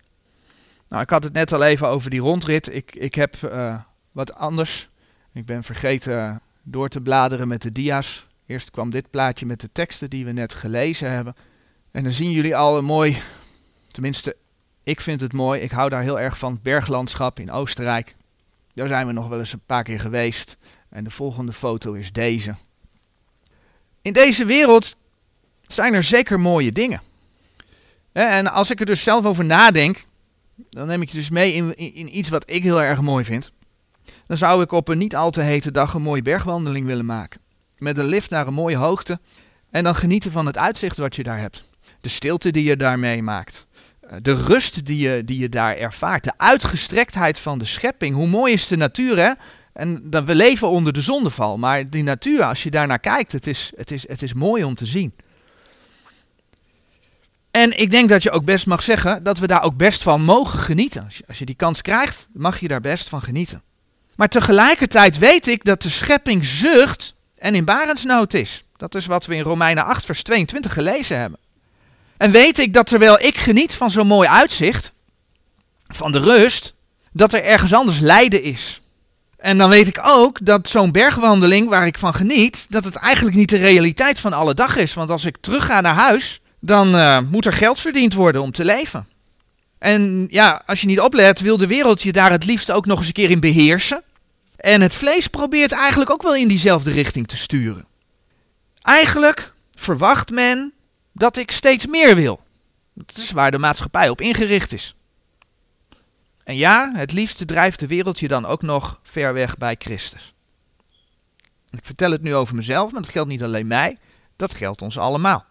Nou, 0.88 1.02
ik 1.02 1.10
had 1.10 1.24
het 1.24 1.32
net 1.32 1.52
al 1.52 1.62
even 1.62 1.88
over 1.88 2.10
die 2.10 2.20
rondrit. 2.20 2.74
Ik, 2.74 2.94
ik 2.94 3.14
heb 3.14 3.36
uh, 3.44 3.80
wat 4.12 4.34
anders. 4.34 4.88
Ik 5.32 5.46
ben 5.46 5.62
vergeten 5.62 6.40
door 6.62 6.88
te 6.88 7.00
bladeren 7.00 7.48
met 7.48 7.62
de 7.62 7.72
dia's. 7.72 8.26
Eerst 8.46 8.70
kwam 8.70 8.90
dit 8.90 9.10
plaatje 9.10 9.46
met 9.46 9.60
de 9.60 9.72
teksten 9.72 10.10
die 10.10 10.24
we 10.24 10.32
net 10.32 10.54
gelezen 10.54 11.10
hebben. 11.10 11.34
En 11.90 12.02
dan 12.02 12.12
zien 12.12 12.30
jullie 12.30 12.56
al 12.56 12.78
een 12.78 12.84
mooi, 12.84 13.22
tenminste, 13.92 14.36
ik 14.82 15.00
vind 15.00 15.20
het 15.20 15.32
mooi. 15.32 15.60
Ik 15.60 15.70
hou 15.70 15.88
daar 15.88 16.02
heel 16.02 16.20
erg 16.20 16.38
van. 16.38 16.58
Berglandschap 16.62 17.38
in 17.38 17.50
Oostenrijk. 17.50 18.16
Daar 18.74 18.88
zijn 18.88 19.06
we 19.06 19.12
nog 19.12 19.28
wel 19.28 19.38
eens 19.38 19.52
een 19.52 19.62
paar 19.66 19.82
keer 19.82 20.00
geweest. 20.00 20.56
En 20.88 21.04
de 21.04 21.10
volgende 21.10 21.52
foto 21.52 21.92
is 21.92 22.12
deze. 22.12 22.54
In 24.02 24.12
deze 24.12 24.44
wereld 24.44 24.96
zijn 25.66 25.94
er 25.94 26.02
zeker 26.02 26.40
mooie 26.40 26.72
dingen. 26.72 27.02
En 28.12 28.52
als 28.52 28.70
ik 28.70 28.80
er 28.80 28.86
dus 28.86 29.02
zelf 29.02 29.24
over 29.24 29.44
nadenk, 29.44 30.06
dan 30.70 30.86
neem 30.86 31.02
ik 31.02 31.10
je 31.10 31.16
dus 31.16 31.30
mee 31.30 31.52
in, 31.52 31.76
in, 31.76 32.18
iets 32.18 32.28
wat 32.28 32.50
ik 32.50 32.62
heel 32.62 32.82
erg 32.82 33.00
mooi 33.00 33.24
vind. 33.24 33.52
Dan 34.26 34.36
zou 34.36 34.62
ik 34.62 34.72
op 34.72 34.88
een 34.88 34.98
niet 34.98 35.16
al 35.16 35.30
te 35.30 35.40
hete 35.40 35.70
dag 35.70 35.94
een 35.94 36.02
mooie 36.02 36.22
bergwandeling 36.22 36.86
willen 36.86 37.06
maken. 37.06 37.40
Met 37.78 37.98
een 37.98 38.04
lift 38.04 38.30
naar 38.30 38.46
een 38.46 38.54
mooie 38.54 38.76
hoogte. 38.76 39.20
En 39.70 39.84
dan 39.84 39.94
genieten 39.94 40.32
van 40.32 40.46
het 40.46 40.58
uitzicht 40.58 40.96
wat 40.96 41.16
je 41.16 41.22
daar 41.22 41.38
hebt. 41.38 41.64
De 42.00 42.08
stilte 42.08 42.50
die 42.50 42.64
je 42.64 42.76
daar 42.76 42.98
meemaakt. 42.98 43.66
Eh, 44.10 44.16
de 44.22 44.34
rust 44.34 44.86
die 44.86 44.98
je, 44.98 45.24
die 45.24 45.38
je 45.38 45.48
daar 45.48 45.76
ervaart. 45.76 46.24
De 46.24 46.32
uitgestrektheid 46.36 47.38
van 47.38 47.58
de 47.58 47.64
schepping. 47.64 48.14
Hoe 48.14 48.26
mooi 48.26 48.52
is 48.52 48.68
de 48.68 48.76
natuur, 48.76 49.18
hè? 49.18 49.32
En 49.72 50.10
dat 50.10 50.24
we 50.24 50.34
leven 50.34 50.68
onder 50.68 50.92
de 50.92 51.00
zondeval. 51.00 51.58
Maar 51.58 51.90
die 51.90 52.02
natuur, 52.02 52.42
als 52.42 52.62
je 52.62 52.70
daar 52.70 52.86
naar 52.86 52.98
kijkt, 52.98 53.32
het 53.32 53.46
is, 53.46 53.72
het, 53.76 53.90
is, 53.90 54.08
het 54.08 54.22
is 54.22 54.32
mooi 54.32 54.64
om 54.64 54.74
te 54.74 54.86
zien. 54.86 55.14
En 57.50 57.78
ik 57.78 57.90
denk 57.90 58.08
dat 58.08 58.22
je 58.22 58.30
ook 58.30 58.44
best 58.44 58.66
mag 58.66 58.82
zeggen 58.82 59.22
dat 59.22 59.38
we 59.38 59.46
daar 59.46 59.62
ook 59.62 59.76
best 59.76 60.02
van 60.02 60.22
mogen 60.22 60.58
genieten. 60.58 61.04
Als 61.04 61.18
je, 61.18 61.24
als 61.28 61.38
je 61.38 61.44
die 61.44 61.54
kans 61.54 61.82
krijgt, 61.82 62.28
mag 62.32 62.60
je 62.60 62.68
daar 62.68 62.80
best 62.80 63.08
van 63.08 63.22
genieten. 63.22 63.62
Maar 64.16 64.28
tegelijkertijd 64.28 65.18
weet 65.18 65.46
ik 65.46 65.64
dat 65.64 65.82
de 65.82 65.88
schepping 65.88 66.44
zucht 66.44 67.14
en 67.38 67.54
in 67.54 67.64
barensnood 67.64 68.34
is. 68.34 68.64
Dat 68.76 68.94
is 68.94 69.06
wat 69.06 69.26
we 69.26 69.34
in 69.34 69.42
Romeinen 69.42 69.84
8, 69.84 70.04
vers 70.04 70.22
22 70.22 70.72
gelezen 70.72 71.20
hebben. 71.20 71.39
En 72.20 72.30
weet 72.30 72.58
ik 72.58 72.72
dat 72.72 72.86
terwijl 72.86 73.20
ik 73.20 73.36
geniet 73.36 73.74
van 73.74 73.90
zo'n 73.90 74.06
mooi 74.06 74.28
uitzicht, 74.28 74.92
van 75.88 76.12
de 76.12 76.18
rust, 76.18 76.74
dat 77.12 77.32
er 77.32 77.44
ergens 77.44 77.72
anders 77.72 77.98
lijden 77.98 78.42
is. 78.42 78.80
En 79.36 79.58
dan 79.58 79.70
weet 79.70 79.88
ik 79.88 80.00
ook 80.02 80.38
dat 80.42 80.68
zo'n 80.68 80.92
bergwandeling 80.92 81.68
waar 81.68 81.86
ik 81.86 81.98
van 81.98 82.14
geniet, 82.14 82.66
dat 82.68 82.84
het 82.84 82.94
eigenlijk 82.94 83.36
niet 83.36 83.48
de 83.48 83.56
realiteit 83.56 84.20
van 84.20 84.32
alle 84.32 84.54
dag 84.54 84.76
is. 84.76 84.94
Want 84.94 85.10
als 85.10 85.24
ik 85.24 85.36
terug 85.40 85.66
ga 85.66 85.80
naar 85.80 85.94
huis, 85.94 86.40
dan 86.58 86.94
uh, 86.94 87.18
moet 87.30 87.46
er 87.46 87.52
geld 87.52 87.80
verdiend 87.80 88.14
worden 88.14 88.42
om 88.42 88.52
te 88.52 88.64
leven. 88.64 89.06
En 89.78 90.26
ja, 90.30 90.62
als 90.66 90.80
je 90.80 90.86
niet 90.86 91.00
oplet, 91.00 91.40
wil 91.40 91.56
de 91.56 91.66
wereld 91.66 92.02
je 92.02 92.12
daar 92.12 92.30
het 92.30 92.44
liefst 92.44 92.70
ook 92.70 92.86
nog 92.86 92.98
eens 92.98 93.06
een 93.06 93.12
keer 93.12 93.30
in 93.30 93.40
beheersen. 93.40 94.02
En 94.56 94.80
het 94.80 94.94
vlees 94.94 95.26
probeert 95.26 95.72
eigenlijk 95.72 96.10
ook 96.10 96.22
wel 96.22 96.34
in 96.34 96.48
diezelfde 96.48 96.90
richting 96.90 97.28
te 97.28 97.36
sturen. 97.36 97.84
Eigenlijk 98.82 99.52
verwacht 99.74 100.30
men 100.30 100.72
dat 101.12 101.36
ik 101.36 101.50
steeds 101.50 101.86
meer 101.86 102.14
wil. 102.14 102.40
Dat 102.92 103.16
is 103.16 103.30
waar 103.30 103.50
de 103.50 103.58
maatschappij 103.58 104.08
op 104.08 104.20
ingericht 104.20 104.72
is. 104.72 104.94
En 106.42 106.56
ja, 106.56 106.92
het 106.94 107.12
liefste 107.12 107.44
drijft 107.44 107.80
de 107.80 107.86
wereld 107.86 108.20
je 108.20 108.28
dan 108.28 108.46
ook 108.46 108.62
nog 108.62 109.00
ver 109.02 109.32
weg 109.32 109.56
bij 109.56 109.76
Christus. 109.78 110.34
Ik 111.70 111.84
vertel 111.84 112.10
het 112.10 112.22
nu 112.22 112.34
over 112.34 112.54
mezelf, 112.54 112.92
maar 112.92 113.02
dat 113.02 113.10
geldt 113.10 113.28
niet 113.28 113.42
alleen 113.42 113.66
mij, 113.66 113.98
dat 114.36 114.54
geldt 114.54 114.82
ons 114.82 114.98
allemaal. 114.98 115.44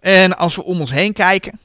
En 0.00 0.36
als 0.36 0.56
we 0.56 0.64
om 0.64 0.80
ons 0.80 0.90
heen 0.90 1.12
kijken, 1.12 1.58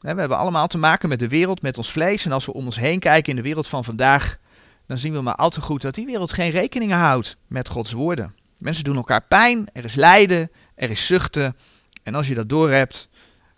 we 0.00 0.08
hebben 0.08 0.38
allemaal 0.38 0.66
te 0.66 0.78
maken 0.78 1.08
met 1.08 1.18
de 1.18 1.28
wereld, 1.28 1.62
met 1.62 1.76
ons 1.76 1.90
vlees. 1.90 2.24
En 2.24 2.32
als 2.32 2.46
we 2.46 2.52
om 2.52 2.64
ons 2.64 2.76
heen 2.76 2.98
kijken 2.98 3.30
in 3.30 3.36
de 3.36 3.42
wereld 3.42 3.66
van 3.66 3.84
vandaag, 3.84 4.38
dan 4.86 4.98
zien 4.98 5.12
we 5.12 5.20
maar 5.20 5.34
al 5.34 5.50
te 5.50 5.60
goed 5.60 5.82
dat 5.82 5.94
die 5.94 6.06
wereld 6.06 6.32
geen 6.32 6.50
rekening 6.50 6.92
houdt 6.92 7.36
met 7.46 7.68
Gods 7.68 7.92
woorden. 7.92 8.34
Mensen 8.58 8.84
doen 8.84 8.96
elkaar 8.96 9.22
pijn, 9.22 9.68
er 9.72 9.84
is 9.84 9.94
lijden, 9.94 10.50
er 10.76 10.90
is 10.90 11.06
zuchten. 11.06 11.56
En 12.02 12.14
als 12.14 12.28
je 12.28 12.34
dat 12.34 12.48
doorhebt, 12.48 13.08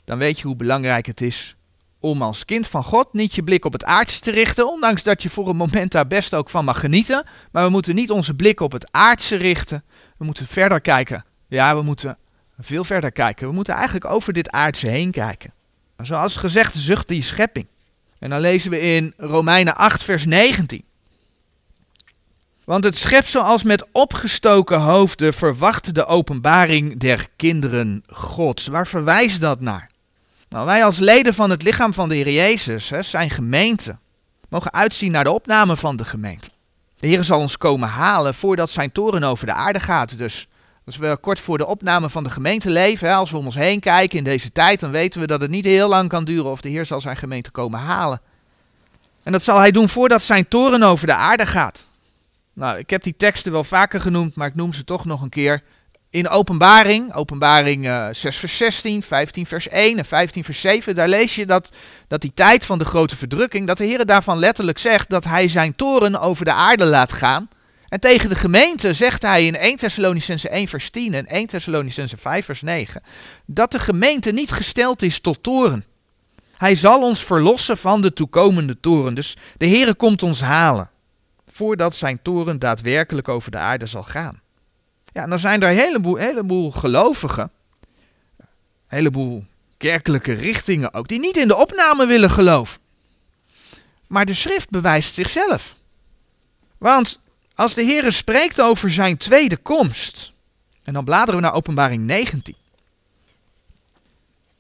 dan 0.05 0.19
weet 0.19 0.41
je 0.41 0.47
hoe 0.47 0.57
belangrijk 0.57 1.07
het 1.07 1.21
is 1.21 1.57
om 2.01 2.23
als 2.23 2.45
kind 2.45 2.69
van 2.69 2.85
God 2.85 3.13
niet 3.13 3.35
je 3.35 3.43
blik 3.43 3.65
op 3.65 3.73
het 3.73 3.85
aardse 3.85 4.21
te 4.21 4.31
richten, 4.31 4.73
ondanks 4.73 5.03
dat 5.03 5.23
je 5.23 5.31
voor 5.31 5.49
een 5.49 5.57
moment 5.57 5.93
daar 5.93 6.07
best 6.07 6.35
ook 6.35 6.51
van 6.51 6.65
mag 6.65 6.81
genieten. 6.81 7.25
Maar 7.53 7.65
we 7.65 7.71
moeten 7.71 7.95
niet 7.95 8.11
onze 8.11 8.35
blik 8.35 8.61
op 8.61 8.73
het 8.73 8.93
aardse 8.93 9.37
richten. 9.37 9.85
We 10.17 10.25
moeten 10.25 10.47
verder 10.47 10.81
kijken. 10.81 11.25
Ja, 11.49 11.77
we 11.77 11.83
moeten 11.83 12.19
veel 12.59 12.85
verder 12.85 13.13
kijken. 13.13 13.49
We 13.49 13.55
moeten 13.55 13.75
eigenlijk 13.75 14.05
over 14.05 14.33
dit 14.33 14.51
aardse 14.51 14.89
heen 14.89 15.11
kijken. 15.11 15.53
Zoals 15.97 16.37
gezegd, 16.37 16.77
zucht 16.77 17.09
die 17.09 17.23
schepping. 17.23 17.69
En 18.19 18.31
dan 18.31 18.41
lezen 18.41 18.71
we 18.71 18.81
in 18.81 19.15
Romeinen 19.17 19.77
8, 19.77 20.03
vers 20.03 20.25
19. 20.25 20.85
Want 22.69 22.85
het 22.85 22.99
schepsel 22.99 23.43
als 23.43 23.63
met 23.63 23.87
opgestoken 23.93 24.81
hoofden 24.81 25.35
verwacht 25.35 25.95
de 25.95 26.07
openbaring 26.07 26.99
der 26.99 27.27
kinderen 27.37 28.03
Gods. 28.13 28.67
Waar 28.67 28.87
verwijst 28.87 29.41
dat 29.41 29.61
naar? 29.61 29.91
Nou, 30.49 30.67
wij 30.67 30.85
als 30.85 30.99
leden 30.99 31.35
van 31.35 31.51
het 31.51 31.63
lichaam 31.63 31.95
van 31.95 32.09
de 32.09 32.15
Heer 32.15 32.31
Jezus, 32.31 32.91
hè, 32.91 33.03
zijn 33.03 33.31
gemeente, 33.31 33.97
mogen 34.49 34.73
uitzien 34.73 35.13
naar 35.13 35.25
de 35.25 35.31
opname 35.31 35.77
van 35.77 35.97
de 35.97 36.05
gemeente. 36.05 36.51
De 36.99 37.07
Heer 37.07 37.25
zal 37.25 37.39
ons 37.39 37.57
komen 37.57 37.89
halen 37.89 38.35
voordat 38.35 38.71
zijn 38.71 38.93
toren 38.93 39.23
over 39.23 39.47
de 39.47 39.55
aarde 39.55 39.81
gaat. 39.81 40.19
Dus 40.19 40.49
als 40.87 40.97
we 40.97 41.19
kort 41.21 41.39
voor 41.39 41.59
de 41.59 41.67
opname 41.67 42.11
van 42.11 42.25
de 42.25 42.31
gemeente 42.31 42.71
leven, 42.71 43.15
als 43.15 43.31
we 43.31 43.37
om 43.37 43.45
ons 43.45 43.55
heen 43.55 43.81
kijken 43.81 44.19
in 44.19 44.25
deze 44.25 44.53
tijd, 44.53 44.81
dan 44.81 44.91
weten 44.91 45.21
we 45.21 45.27
dat 45.27 45.41
het 45.41 45.51
niet 45.51 45.65
heel 45.65 45.89
lang 45.89 46.09
kan 46.09 46.25
duren 46.25 46.51
of 46.51 46.61
de 46.61 46.69
Heer 46.69 46.87
zal 46.87 47.01
zijn 47.01 47.17
gemeente 47.17 47.51
komen 47.51 47.81
halen. 47.81 48.21
En 49.23 49.33
dat 49.33 49.43
zal 49.43 49.59
hij 49.59 49.71
doen 49.71 49.89
voordat 49.89 50.23
zijn 50.23 50.49
toren 50.49 50.83
over 50.83 51.07
de 51.07 51.15
aarde 51.15 51.47
gaat. 51.47 51.88
Nou, 52.59 52.79
ik 52.79 52.91
heb 52.91 53.03
die 53.03 53.17
teksten 53.17 53.53
wel 53.53 53.65
vaker 53.65 54.01
genoemd, 54.01 54.35
maar 54.35 54.49
ik 54.49 54.55
noem 54.55 54.73
ze 54.73 54.85
toch 54.85 55.05
nog 55.05 55.23
een 55.23 55.29
keer. 55.29 55.63
In 56.11 56.29
openbaring, 56.29 57.15
openbaring 57.15 57.87
uh, 57.87 58.09
6 58.13 58.37
vers 58.37 58.57
16, 58.57 59.03
15 59.03 59.47
vers 59.47 59.69
1 59.69 59.99
en 59.99 60.05
15 60.05 60.45
vers 60.45 60.61
7, 60.61 60.95
daar 60.95 61.09
lees 61.09 61.35
je 61.35 61.47
dat, 61.47 61.77
dat 62.09 62.21
die 62.21 62.33
tijd 62.35 62.67
van 62.67 62.79
de 62.79 62.85
grote 62.85 63.17
verdrukking, 63.17 63.67
dat 63.67 63.79
de 63.79 63.85
Heer 63.85 64.07
daarvan 64.07 64.39
letterlijk 64.39 64.79
zegt 64.79 65.11
dat 65.11 65.25
hij 65.25 65.49
zijn 65.49 65.77
toren 65.77 66.21
over 66.21 66.45
de 66.45 66.53
aarde 66.53 66.85
laat 66.85 67.13
gaan. 67.13 67.49
En 67.89 68.01
tegen 68.01 68.29
de 68.29 68.35
gemeente 68.35 68.93
zegt 68.93 69.23
hij 69.23 69.47
in 69.47 69.57
1 69.57 69.77
Thessalonicense 69.77 70.49
1 70.49 70.69
vers 70.69 70.91
10 70.91 71.15
en 71.15 71.27
1 71.27 71.47
Thessalonicense 71.47 72.17
5 72.17 72.45
vers 72.45 72.63
9, 72.63 73.03
dat 73.47 73.73
de 73.73 73.79
gemeente 73.79 74.31
niet 74.31 74.51
gesteld 74.51 75.03
is 75.03 75.21
tot 75.21 75.43
toren. 75.43 75.85
Hij 76.57 76.75
zal 76.75 77.03
ons 77.03 77.25
verlossen 77.25 77.77
van 77.77 78.01
de 78.03 78.13
toekomende 78.13 78.81
toren. 78.81 79.15
Dus 79.15 79.37
de 79.57 79.67
Heer 79.67 79.97
komt 79.97 80.23
ons 80.23 80.41
halen, 80.41 80.91
voordat 81.59 81.97
zijn 81.97 82.23
toren 82.23 82.59
daadwerkelijk 82.59 83.29
over 83.29 83.51
de 83.51 83.57
aarde 83.57 83.87
zal 83.87 84.03
gaan. 84.03 84.41
Ja, 85.13 85.27
dan 85.27 85.39
zijn 85.39 85.63
er 85.63 85.71
een 85.71 85.77
heleboel, 85.77 86.17
heleboel 86.17 86.71
gelovigen, 86.71 87.51
een 88.39 88.47
heleboel 88.87 89.45
kerkelijke 89.77 90.33
richtingen 90.33 90.95
ook, 90.95 91.09
die 91.09 91.19
niet 91.19 91.37
in 91.37 91.49
de 91.49 91.57
opname 91.57 92.07
willen 92.07 92.31
geloven. 92.31 92.81
Maar 94.07 94.27
de 94.27 94.35
schrift 94.35 94.71
bewijst 94.71 95.15
zichzelf. 95.15 95.75
Want 96.79 97.19
als 97.55 97.75
de 97.75 97.83
Heer 97.83 98.13
spreekt 98.13 98.61
over 98.61 98.91
zijn 98.91 99.17
tweede 99.17 99.57
komst, 99.57 100.33
en 100.83 100.93
dan 100.93 101.05
bladeren 101.05 101.35
we 101.35 101.47
naar 101.47 101.55
Openbaring 101.55 102.03
19, 102.03 102.57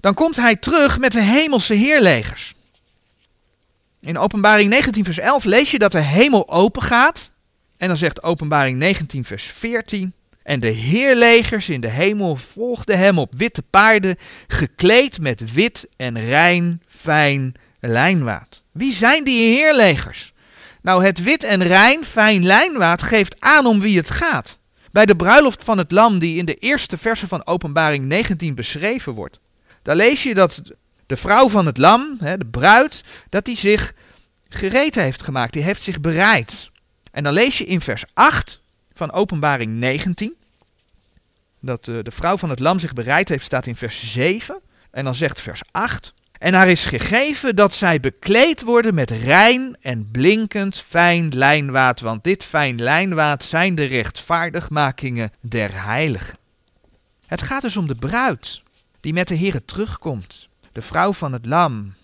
dan 0.01 0.15
komt 0.15 0.37
hij 0.37 0.57
terug 0.57 0.99
met 0.99 1.13
de 1.13 1.23
hemelse 1.23 1.75
heerlegers. 1.75 2.55
In 4.01 4.19
Openbaring 4.19 4.71
19, 4.71 5.05
vers 5.05 5.19
11 5.19 5.45
lees 5.45 5.71
je 5.71 5.79
dat 5.79 5.93
de 5.93 6.01
hemel 6.01 6.49
open 6.49 6.83
gaat. 6.83 7.31
En 7.77 7.89
dan 7.89 7.97
zegt 7.97 8.23
Openbaring 8.23 8.79
19, 8.79 9.25
vers 9.25 9.45
14. 9.45 10.13
En 10.43 10.61
de 10.61 10.71
heerlegers 10.71 11.69
in 11.69 11.81
de 11.81 11.91
hemel 11.91 12.37
volgden 12.37 12.99
hem 12.99 13.19
op 13.19 13.35
witte 13.37 13.63
paarden, 13.63 14.17
gekleed 14.47 15.21
met 15.21 15.53
wit 15.53 15.89
en 15.97 16.21
rein, 16.21 16.83
fijn 16.87 17.55
lijnwaad. 17.81 18.65
Wie 18.73 18.93
zijn 18.93 19.25
die 19.25 19.55
heerlegers? 19.55 20.33
Nou, 20.83 21.05
het 21.05 21.23
wit 21.23 21.43
en 21.43 21.63
rein, 21.63 22.05
fijn 22.05 22.45
lijnwaad 22.45 23.03
geeft 23.03 23.41
aan 23.41 23.67
om 23.67 23.81
wie 23.81 23.97
het 23.97 24.11
gaat. 24.11 24.59
Bij 24.93 25.07
de 25.07 25.17
bruiloft 25.17 25.65
van 25.65 25.79
het 25.79 25.93
lam 25.93 26.19
die 26.19 26.37
in 26.37 26.45
de 26.45 26.55
eerste 26.55 26.99
verse 26.99 27.29
van 27.29 27.47
Openbaring 27.47 28.05
19 28.05 28.55
beschreven 28.55 29.13
wordt. 29.13 29.41
Daar 29.83 29.97
lees 29.97 30.23
je 30.23 30.35
dat 30.35 30.63
de 31.09 31.17
vrouw 31.17 31.49
van 31.49 31.67
het 31.67 31.77
lam, 31.77 32.17
de 32.21 32.47
bruid, 32.51 33.05
dat 33.29 33.45
die 33.45 33.57
zich 33.57 33.93
gereed 34.49 34.95
heeft 34.95 35.23
gemaakt. 35.23 35.53
Die 35.53 35.63
heeft 35.63 35.83
zich 35.83 36.01
bereid. 36.01 36.71
En 37.11 37.23
dan 37.25 37.33
lees 37.33 37.59
je 37.59 37.65
in 37.65 37.81
vers 37.81 38.05
8 38.15 38.63
van 38.93 39.13
Openbaring 39.13 39.73
19 39.73 40.37
dat 41.61 41.85
de 41.85 42.11
vrouw 42.11 42.37
van 42.37 42.51
het 42.51 42.59
lam 42.59 42.79
zich 42.79 42.93
bereid 42.93 43.29
heeft, 43.29 43.45
staat 43.45 43.67
in 43.67 43.77
vers 43.77 44.13
7. 44.13 44.61
En 44.91 45.05
dan 45.05 45.15
zegt 45.15 45.41
vers 45.41 45.61
8. 45.71 46.15
En 46.39 46.55
haar 46.55 46.69
is 46.69 46.85
gegeven 46.85 47.57
dat 47.57 47.75
zij 47.75 48.01
bekleed 48.01 48.63
worden 48.63 48.95
met 48.95 49.11
rein 49.11 49.77
en 49.81 50.11
blinkend 50.11 50.79
fijn 50.79 51.29
lijnwaad, 51.37 52.01
want 52.01 52.25
dit 52.25 52.45
fijn 52.45 52.83
lijnwaad 52.83 53.45
zijn 53.45 53.75
de 53.75 53.85
rechtvaardigmakingen 53.85 55.33
der 55.41 55.85
heiligen. 55.85 56.39
Het 57.27 57.43
gaat 57.43 57.63
dus 57.63 57.77
om 57.77 57.87
de 57.87 57.95
bruid 57.95 58.63
die 59.01 59.13
met 59.13 59.29
de 59.29 59.39
Here 59.39 59.65
terugkomt, 59.65 60.48
de 60.79 60.85
vrouw 60.85 61.13
van 61.13 61.33
het 61.33 61.47
lam. 61.47 61.95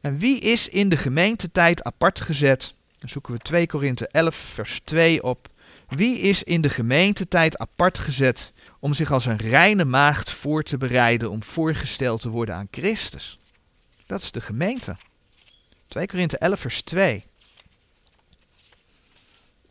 En 0.00 0.18
wie 0.18 0.40
is 0.40 0.68
in 0.68 0.88
de 0.88 0.96
gemeentetijd 0.96 1.82
apart 1.82 2.20
gezet? 2.20 2.74
Dan 2.98 3.08
zoeken 3.08 3.32
we 3.32 3.38
2 3.38 3.66
Korinthe 3.66 4.08
11 4.08 4.34
vers 4.34 4.80
2 4.84 5.22
op. 5.22 5.48
Wie 5.88 6.18
is 6.18 6.42
in 6.42 6.60
de 6.60 6.68
gemeentetijd 6.68 7.58
apart 7.58 7.98
gezet 7.98 8.52
om 8.80 8.94
zich 8.94 9.12
als 9.12 9.26
een 9.26 9.36
reine 9.36 9.84
maagd 9.84 10.30
voor 10.30 10.62
te 10.62 10.76
bereiden 10.76 11.30
om 11.30 11.42
voorgesteld 11.42 12.20
te 12.20 12.28
worden 12.28 12.54
aan 12.54 12.68
Christus? 12.70 13.38
Dat 14.06 14.22
is 14.22 14.30
de 14.30 14.40
gemeente. 14.40 14.96
2 15.88 16.06
Korinthe 16.06 16.38
11 16.38 16.60
vers 16.60 16.82
2. 16.82 17.24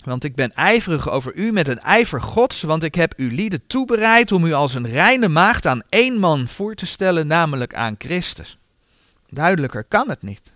Want 0.05 0.23
ik 0.23 0.35
ben 0.35 0.53
ijverig 0.53 1.09
over 1.09 1.35
u 1.35 1.51
met 1.51 1.67
een 1.67 1.79
ijver 1.79 2.21
gods, 2.21 2.61
want 2.61 2.83
ik 2.83 2.95
heb 2.95 3.13
u 3.17 3.31
lieden 3.31 3.67
toebereid 3.67 4.31
om 4.31 4.45
u 4.45 4.53
als 4.53 4.73
een 4.73 4.87
reine 4.87 5.27
maagd 5.27 5.65
aan 5.65 5.81
één 5.89 6.19
man 6.19 6.47
voor 6.47 6.75
te 6.75 6.85
stellen, 6.85 7.27
namelijk 7.27 7.73
aan 7.73 7.95
Christus. 7.97 8.57
Duidelijker 9.29 9.83
kan 9.83 10.09
het 10.09 10.21
niet. 10.21 10.51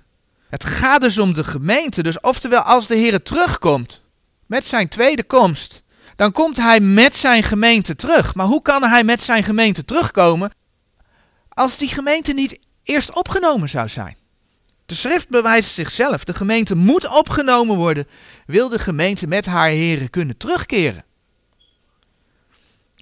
Het 0.50 0.63
gaat 0.63 1.01
dus 1.01 1.18
om 1.18 1.34
de 1.34 1.44
gemeente, 1.44 2.03
dus 2.03 2.20
oftewel 2.20 2.62
als 2.62 2.88
de 2.88 2.96
Heer 2.96 3.24
terugkomt, 3.24 4.01
met 4.46 4.65
zijn 4.65 4.88
tweede 4.88 5.24
komst, 5.24 5.84
dan 6.15 6.32
komt 6.32 6.58
hij 6.58 6.79
met 6.79 7.15
zijn 7.15 7.44
gemeente 7.44 7.96
terug. 7.96 8.36
Maar 8.36 8.46
hoe 8.46 8.62
kan 8.62 8.84
hij 8.84 9.03
met 9.03 9.24
zijn 9.24 9.44
gemeente 9.44 9.86
terugkomen 9.86 10.51
als 11.50 11.77
die 11.77 11.89
gemeente 11.89 12.34
niet 12.34 12.60
eerst 12.84 13.15
opgenomen 13.15 13.70
zou 13.70 13.88
zijn? 13.88 14.18
De 14.89 14.96
schrift 14.96 15.29
bewijst 15.29 15.74
zichzelf. 15.74 16.24
De 16.24 16.34
gemeente 16.34 16.75
moet 16.75 17.17
opgenomen 17.17 17.75
worden. 17.75 18.08
Wil 18.46 18.69
de 18.69 18.79
gemeente 18.79 19.27
met 19.27 19.46
haar 19.46 19.67
heren 19.67 20.10
kunnen 20.10 20.38
terugkeren? 20.38 21.05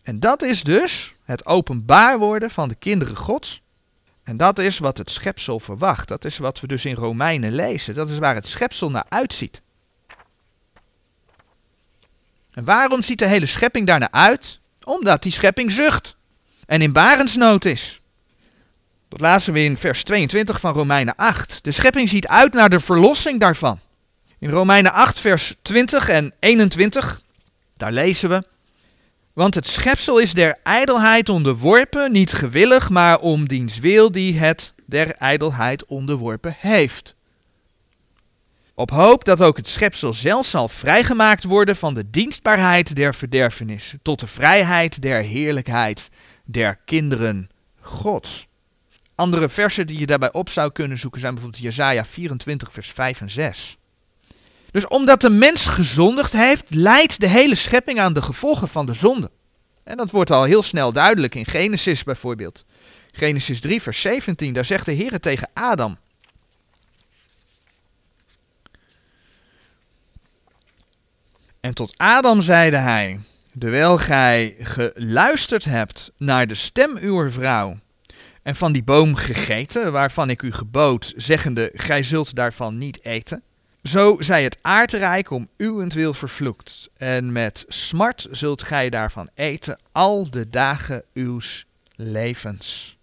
En 0.03 0.19
dat 0.19 0.41
is 0.41 0.63
dus 0.63 1.15
het 1.23 1.45
openbaar 1.45 2.19
worden 2.19 2.49
van 2.49 2.67
de 2.67 2.75
kinderen 2.75 3.15
Gods. 3.15 3.61
En 4.23 4.37
dat 4.37 4.59
is 4.59 4.79
wat 4.79 4.97
het 4.97 5.11
schepsel 5.11 5.59
verwacht. 5.59 6.07
Dat 6.07 6.25
is 6.25 6.37
wat 6.37 6.59
we 6.59 6.67
dus 6.67 6.85
in 6.85 6.95
Romeinen 6.95 7.51
lezen. 7.51 7.93
Dat 7.93 8.09
is 8.09 8.17
waar 8.17 8.35
het 8.35 8.47
schepsel 8.47 8.89
naar 8.89 9.05
uitziet. 9.09 9.61
En 12.53 12.63
waarom 12.63 13.01
ziet 13.01 13.19
de 13.19 13.27
hele 13.27 13.45
schepping 13.45 13.87
daarnaar 13.87 14.11
uit? 14.11 14.59
Omdat 14.83 15.23
die 15.23 15.31
schepping 15.31 15.71
zucht 15.71 16.15
en 16.65 16.81
in 16.81 16.91
barensnood 16.91 17.65
is. 17.65 18.01
Dat 19.09 19.21
lazen 19.21 19.53
we 19.53 19.63
in 19.63 19.77
vers 19.77 20.03
22 20.03 20.59
van 20.59 20.73
Romeinen 20.73 21.15
8. 21.15 21.63
De 21.63 21.71
schepping 21.71 22.09
ziet 22.09 22.27
uit 22.27 22.53
naar 22.53 22.69
de 22.69 22.79
verlossing 22.79 23.39
daarvan. 23.39 23.79
In 24.39 24.49
Romeinen 24.49 24.93
8, 24.93 25.19
vers 25.19 25.55
20 25.61 26.09
en 26.09 26.33
21, 26.39 27.21
daar 27.77 27.91
lezen 27.91 28.29
we. 28.29 28.43
Want 29.33 29.55
het 29.55 29.67
schepsel 29.67 30.17
is 30.17 30.33
der 30.33 30.57
ijdelheid 30.63 31.29
onderworpen, 31.29 32.11
niet 32.11 32.33
gewillig, 32.33 32.89
maar 32.89 33.19
om 33.19 33.47
diens 33.47 33.79
wil 33.79 34.11
die 34.11 34.39
het 34.39 34.73
der 34.85 35.11
ijdelheid 35.11 35.85
onderworpen 35.85 36.55
heeft 36.59 37.15
op 38.77 38.91
hoop 38.91 39.25
dat 39.25 39.41
ook 39.41 39.57
het 39.57 39.69
schepsel 39.69 40.13
zelf 40.13 40.45
zal 40.45 40.67
vrijgemaakt 40.67 41.43
worden 41.43 41.75
van 41.75 41.93
de 41.93 42.09
dienstbaarheid 42.09 42.95
der 42.95 43.15
verderfenis, 43.15 43.95
tot 44.01 44.19
de 44.19 44.27
vrijheid 44.27 45.01
der 45.01 45.21
heerlijkheid 45.21 46.09
der 46.45 46.75
kinderen 46.85 47.49
Gods. 47.79 48.47
Andere 49.17 49.49
versen 49.49 49.87
die 49.87 49.99
je 49.99 50.05
daarbij 50.05 50.31
op 50.31 50.49
zou 50.49 50.71
kunnen 50.71 50.97
zoeken 50.97 51.19
zijn 51.19 51.33
bijvoorbeeld 51.33 51.63
Jesaja 51.63 52.05
24 52.05 52.73
vers 52.73 52.91
5 52.91 53.21
en 53.21 53.29
6. 53.29 53.77
Dus 54.71 54.87
omdat 54.87 55.21
de 55.21 55.29
mens 55.29 55.65
gezondigd 55.65 56.31
heeft, 56.31 56.63
leidt 56.69 57.19
de 57.19 57.27
hele 57.27 57.55
schepping 57.55 57.99
aan 57.99 58.13
de 58.13 58.21
gevolgen 58.21 58.67
van 58.67 58.85
de 58.85 58.93
zonde. 58.93 59.31
En 59.83 59.97
dat 59.97 60.11
wordt 60.11 60.31
al 60.31 60.43
heel 60.43 60.63
snel 60.63 60.93
duidelijk 60.93 61.35
in 61.35 61.45
Genesis 61.45 62.03
bijvoorbeeld. 62.03 62.65
Genesis 63.11 63.59
3 63.59 63.81
vers 63.81 64.01
17, 64.01 64.53
daar 64.53 64.65
zegt 64.65 64.85
de 64.85 64.91
Heer 64.91 65.19
tegen 65.19 65.49
Adam: 65.53 65.97
En 71.59 71.73
tot 71.73 71.97
Adam 71.97 72.41
zeide 72.41 72.77
hij, 72.77 73.19
terwijl 73.59 73.97
gij 73.97 74.55
geluisterd 74.59 75.65
hebt 75.65 76.11
naar 76.17 76.47
de 76.47 76.55
stem 76.55 76.97
uw 76.97 77.31
vrouw, 77.31 77.79
en 78.47 78.55
van 78.55 78.71
die 78.71 78.83
boom 78.83 79.15
gegeten, 79.15 79.91
waarvan 79.91 80.29
ik 80.29 80.41
u 80.41 80.51
gebood, 80.51 81.13
zeggende, 81.15 81.71
gij 81.73 82.03
zult 82.03 82.35
daarvan 82.35 82.77
niet 82.77 83.03
eten, 83.03 83.43
zo 83.83 84.17
zij 84.19 84.43
het 84.43 84.57
aardrijk 84.61 85.31
om 85.31 85.49
uwentwil 85.57 86.13
vervloekt, 86.13 86.89
en 86.97 87.31
met 87.31 87.65
smart 87.67 88.27
zult 88.31 88.61
gij 88.61 88.89
daarvan 88.89 89.29
eten 89.33 89.79
al 89.91 90.29
de 90.29 90.49
dagen 90.49 91.03
uws 91.13 91.65
levens. 91.95 92.97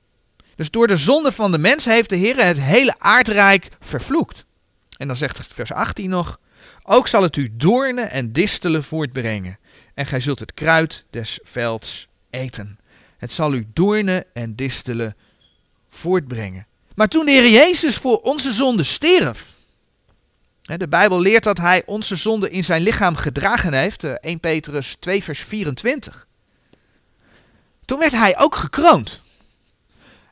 Dus 0.56 0.70
door 0.70 0.86
de 0.86 0.96
zonde 0.96 1.32
van 1.32 1.52
de 1.52 1.58
mens 1.58 1.84
heeft 1.84 2.10
de 2.10 2.16
Heer 2.16 2.44
het 2.44 2.60
hele 2.60 2.94
aardrijk 2.98 3.68
vervloekt. 3.80 4.44
En 4.96 5.06
dan 5.06 5.16
zegt 5.16 5.46
vers 5.52 5.72
18 5.72 6.10
nog, 6.10 6.40
ook 6.82 7.08
zal 7.08 7.22
het 7.22 7.36
u 7.36 7.50
doornen 7.52 8.10
en 8.10 8.32
distelen 8.32 8.84
voortbrengen, 8.84 9.58
en 9.94 10.06
gij 10.06 10.20
zult 10.20 10.40
het 10.40 10.54
kruid 10.54 11.04
des 11.10 11.38
velds 11.42 12.08
eten. 12.30 12.78
Het 13.16 13.32
zal 13.32 13.54
u 13.54 13.66
doornen 13.72 14.24
en 14.32 14.54
distelen 14.54 15.16
voortbrengen. 15.94 16.66
Maar 16.94 17.08
toen 17.08 17.24
de 17.24 17.32
Heer 17.32 17.50
Jezus 17.50 17.96
voor 17.96 18.20
onze 18.20 18.52
zonde 18.52 18.82
stierf, 18.82 19.54
de 20.62 20.88
Bijbel 20.88 21.20
leert 21.20 21.44
dat 21.44 21.58
hij 21.58 21.82
onze 21.86 22.16
zonde 22.16 22.50
in 22.50 22.64
zijn 22.64 22.82
lichaam 22.82 23.16
gedragen 23.16 23.72
heeft, 23.72 24.04
1 24.04 24.18
eh, 24.20 24.36
Petrus 24.40 24.96
2 25.00 25.22
vers 25.22 25.40
24. 25.40 26.26
Toen 27.84 27.98
werd 27.98 28.12
hij 28.12 28.38
ook 28.38 28.54
gekroond. 28.54 29.20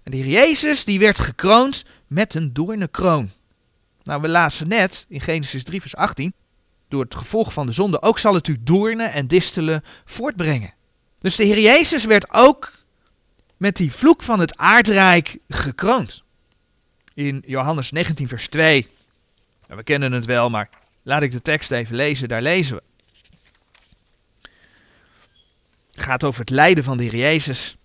En 0.03 0.11
de 0.11 0.17
Heer 0.17 0.27
Jezus 0.27 0.85
die 0.85 0.99
werd 0.99 1.19
gekroond 1.19 1.85
met 2.07 2.35
een 2.35 2.53
doornenkroon. 2.53 3.31
Nou, 4.03 4.21
we 4.21 4.29
lazen 4.29 4.69
net 4.69 5.05
in 5.09 5.21
Genesis 5.21 5.65
3 5.65 5.81
vers 5.81 5.97
18 5.97 6.33
door 6.89 7.03
het 7.03 7.15
gevolg 7.15 7.53
van 7.53 7.67
de 7.67 7.73
zonde, 7.73 8.03
ook 8.03 8.19
zal 8.19 8.35
het 8.35 8.49
u 8.49 8.57
doornen 8.61 9.13
en 9.13 9.27
distelen 9.27 9.85
voortbrengen. 10.05 10.75
Dus 11.19 11.37
de 11.37 11.45
Heer 11.45 11.61
Jezus 11.61 12.05
werd 12.05 12.33
ook 12.33 12.73
met 13.63 13.77
die 13.77 13.93
vloek 13.93 14.23
van 14.23 14.41
het 14.41 14.57
aardrijk 14.57 15.39
gekroond. 15.49 16.23
In 17.15 17.43
Johannes 17.47 17.91
19, 17.91 18.29
vers 18.29 18.49
2. 18.49 18.89
We 19.67 19.83
kennen 19.83 20.13
het 20.13 20.25
wel, 20.25 20.51
maar 20.51 20.69
laat 21.03 21.23
ik 21.23 21.33
de 21.33 21.43
tekst 21.43 21.71
even 21.71 21.97
lezen. 21.97 22.29
Daar 22.29 22.43
lezen 22.43 22.77
we. 22.77 22.83
Het 25.91 26.03
gaat 26.03 26.25
over 26.25 26.41
het 26.41 26.51
lijden 26.51 26.85
van 26.85 26.97
de 26.97 27.03
Heer 27.03 27.17
Jezus. 27.17 27.77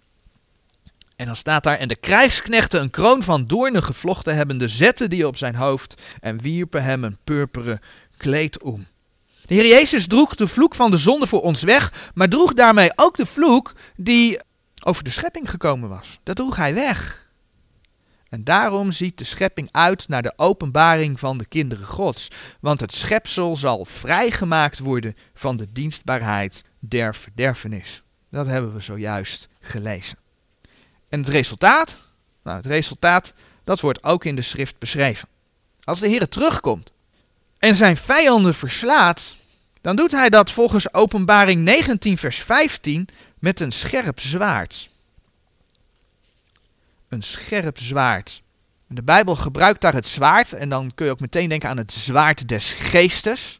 En 1.15 1.25
dan 1.25 1.35
staat 1.35 1.63
daar, 1.63 1.77
en 1.77 1.87
de 1.87 1.95
krijgsknechten 1.95 2.81
een 2.81 2.89
kroon 2.89 3.23
van 3.23 3.45
doornen 3.45 3.83
gevlochten 3.83 4.35
hebbende, 4.35 4.67
zetten 4.67 5.09
die 5.09 5.27
op 5.27 5.37
zijn 5.37 5.55
hoofd 5.55 6.01
en 6.19 6.41
wierpen 6.41 6.83
hem 6.83 7.03
een 7.03 7.17
purperen 7.23 7.81
kleed 8.17 8.63
om. 8.63 8.87
De 9.45 9.53
Heer 9.53 9.67
Jezus 9.67 10.07
droeg 10.07 10.35
de 10.35 10.47
vloek 10.47 10.75
van 10.75 10.91
de 10.91 10.97
zonde 10.97 11.27
voor 11.27 11.41
ons 11.41 11.61
weg, 11.61 12.11
maar 12.13 12.29
droeg 12.29 12.53
daarmee 12.53 12.91
ook 12.95 13.17
de 13.17 13.25
vloek 13.25 13.73
die 13.95 14.39
over 14.85 15.03
de 15.03 15.09
schepping 15.09 15.49
gekomen 15.49 15.89
was. 15.89 16.19
Dat 16.23 16.35
droeg 16.35 16.55
hij 16.55 16.73
weg. 16.73 17.27
En 18.29 18.43
daarom 18.43 18.91
ziet 18.91 19.17
de 19.17 19.23
schepping 19.23 19.69
uit 19.71 20.07
naar 20.07 20.21
de 20.21 20.33
openbaring 20.35 21.19
van 21.19 21.37
de 21.37 21.45
kinderen 21.45 21.85
Gods, 21.85 22.27
want 22.59 22.79
het 22.79 22.93
schepsel 22.93 23.55
zal 23.55 23.85
vrijgemaakt 23.85 24.79
worden 24.79 25.15
van 25.33 25.57
de 25.57 25.71
dienstbaarheid 25.71 26.63
der 26.79 27.15
verderfenis. 27.15 28.03
Dat 28.29 28.45
hebben 28.45 28.73
we 28.73 28.81
zojuist 28.81 29.47
gelezen. 29.59 30.17
En 31.09 31.19
het 31.19 31.29
resultaat? 31.29 31.97
Nou, 32.43 32.57
het 32.57 32.65
resultaat, 32.65 33.33
dat 33.63 33.79
wordt 33.79 34.03
ook 34.03 34.25
in 34.25 34.35
de 34.35 34.41
schrift 34.41 34.77
beschreven. 34.77 35.27
Als 35.83 35.99
de 35.99 36.07
Heer 36.07 36.29
terugkomt 36.29 36.91
en 37.57 37.75
zijn 37.75 37.97
vijanden 37.97 38.53
verslaat, 38.53 39.35
dan 39.87 39.95
doet 39.95 40.11
hij 40.11 40.29
dat 40.29 40.51
volgens 40.51 40.93
Openbaring 40.93 41.63
19, 41.63 42.17
vers 42.17 42.37
15 42.37 43.07
met 43.39 43.59
een 43.59 43.71
scherp 43.71 44.19
zwaard. 44.19 44.89
Een 47.09 47.21
scherp 47.21 47.79
zwaard. 47.79 48.41
De 48.87 49.03
Bijbel 49.03 49.35
gebruikt 49.35 49.81
daar 49.81 49.93
het 49.93 50.07
zwaard 50.07 50.53
en 50.53 50.69
dan 50.69 50.91
kun 50.95 51.05
je 51.05 51.11
ook 51.11 51.19
meteen 51.19 51.49
denken 51.49 51.69
aan 51.69 51.77
het 51.77 51.91
zwaard 51.91 52.47
des 52.47 52.73
geestes. 52.73 53.59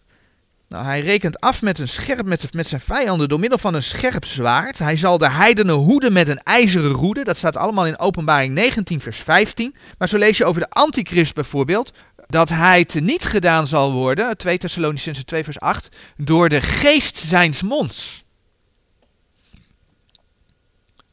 Nou, 0.68 0.86
hij 0.86 1.02
rekent 1.02 1.40
af 1.40 1.62
met, 1.62 1.80
een 1.80 1.88
scherp, 1.88 2.26
met, 2.26 2.54
met 2.54 2.68
zijn 2.68 2.82
vijanden 2.82 3.30
door 3.30 3.40
middel 3.40 3.58
van 3.58 3.74
een 3.74 3.84
scherp 3.84 4.26
zwaard. 4.26 4.80
Hij 4.80 4.98
zal 4.98 5.18
de 5.18 5.30
heidenen 5.30 5.76
hoeden 5.76 6.14
met 6.14 6.28
een 6.28 6.44
ijzeren 6.44 6.92
roede. 6.92 7.24
Dat 7.24 7.38
staat 7.38 7.58
allemaal 7.58 7.86
in 7.86 8.00
Openbaring 8.00 8.54
19, 8.54 9.02
vers 9.02 9.18
15. 9.18 9.76
Maar 9.98 10.08
zo 10.08 10.18
lees 10.18 10.38
je 10.38 10.46
over 10.46 10.62
de 10.62 10.70
antichrist 10.70 11.34
bijvoorbeeld. 11.34 11.92
Dat 12.28 12.50
hij 12.50 12.88
niet 12.94 13.26
gedaan 13.26 13.68
zal 13.68 13.92
worden, 13.92 14.38
2 14.38 14.58
Thessalonicense 14.58 15.26
2, 15.26 15.44
vers 15.44 15.60
8, 15.60 15.96
door 16.18 16.50
de 16.50 16.62
geest 16.62 17.18
zijns 17.18 17.62
monds. 17.62 18.24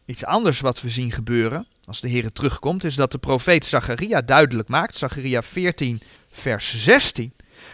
Iets 0.05 0.25
anders 0.25 0.61
wat 0.61 0.81
we 0.81 0.89
zien 0.89 1.13
gebeuren 1.13 1.67
als 1.85 2.01
de 2.01 2.09
Heer 2.09 2.33
terugkomt, 2.33 2.85
is 2.85 2.95
dat 2.95 3.13
de 3.13 3.19
profeet 3.19 3.67
Zacharia 3.67 4.21
duidelijk 4.23 4.69
maakt, 4.69 4.97
Zacharia 4.97 5.43
14, 5.43 6.01
vers 6.33 6.85
16 6.85 7.33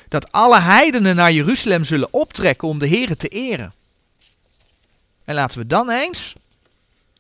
dat 0.09 0.33
alle 0.33 0.61
heidenen 0.61 1.17
naar 1.17 1.33
Jeruzalem 1.33 1.85
zullen 1.85 2.13
optrekken 2.13 2.69
om 2.69 2.79
de 2.79 2.87
Heer 2.87 3.17
te 3.17 3.29
eren. 3.29 3.73
En 5.25 5.35
laten 5.35 5.59
we 5.59 5.67
dan 5.67 5.91
eens, 5.91 6.35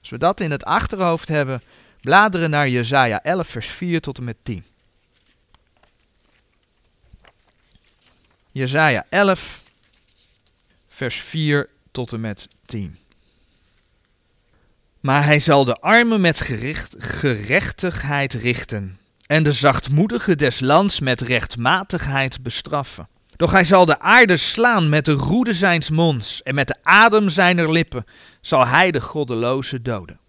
als 0.01 0.11
we 0.11 0.19
dat 0.19 0.41
in 0.41 0.51
het 0.51 0.65
achterhoofd 0.65 1.29
hebben, 1.29 1.63
bladeren 2.01 2.51
naar 2.51 2.69
Jesaja 2.69 3.23
11, 3.23 3.49
vers 3.49 3.67
4 3.67 4.01
tot 4.01 4.19
en 4.19 4.25
met 4.25 4.37
10. 4.43 4.65
Jesaja 8.53 9.05
11, 9.09 9.63
vers 10.89 11.17
4 11.17 11.69
tot 11.91 12.13
en 12.13 12.21
met 12.21 12.49
10. 12.67 12.99
Maar 15.01 15.25
hij 15.25 15.39
zal 15.39 15.65
de 15.65 15.75
armen 15.75 16.21
met 16.21 16.41
gericht, 16.41 16.95
gerechtigheid 16.99 18.35
richten 18.35 18.99
en 19.27 19.43
de 19.43 19.53
zachtmoedige 19.53 20.37
des 20.37 20.61
lands 20.61 21.01
met 21.01 21.21
rechtmatigheid 21.21 22.43
bestraffen. 22.43 23.09
Doch 23.37 23.53
hij 23.53 23.65
zal 23.65 23.87
de 23.87 24.01
aarde 24.01 24.37
slaan 24.37 24.89
met 24.89 25.05
de 25.05 25.13
roede 25.13 25.55
zijns 25.55 25.91
monds 25.91 26.43
en 26.43 26.55
met 26.55 26.67
de 26.67 26.77
adem 26.83 27.29
zijner 27.29 27.73
lippen 27.73 28.05
zal 28.41 28.67
hij 28.67 28.91
de 28.91 29.01
goddeloze 29.01 29.83
doden. 29.83 30.21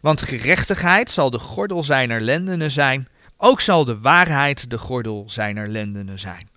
Want 0.00 0.22
gerechtigheid 0.22 1.10
zal 1.10 1.30
de 1.30 1.38
gordel 1.38 1.82
zijner 1.82 2.20
lendenen 2.20 2.70
zijn, 2.70 3.08
ook 3.36 3.60
zal 3.60 3.84
de 3.84 3.98
waarheid 3.98 4.70
de 4.70 4.78
gordel 4.78 5.24
zijner 5.26 5.68
lendenen 5.68 6.18
zijn. 6.18 6.47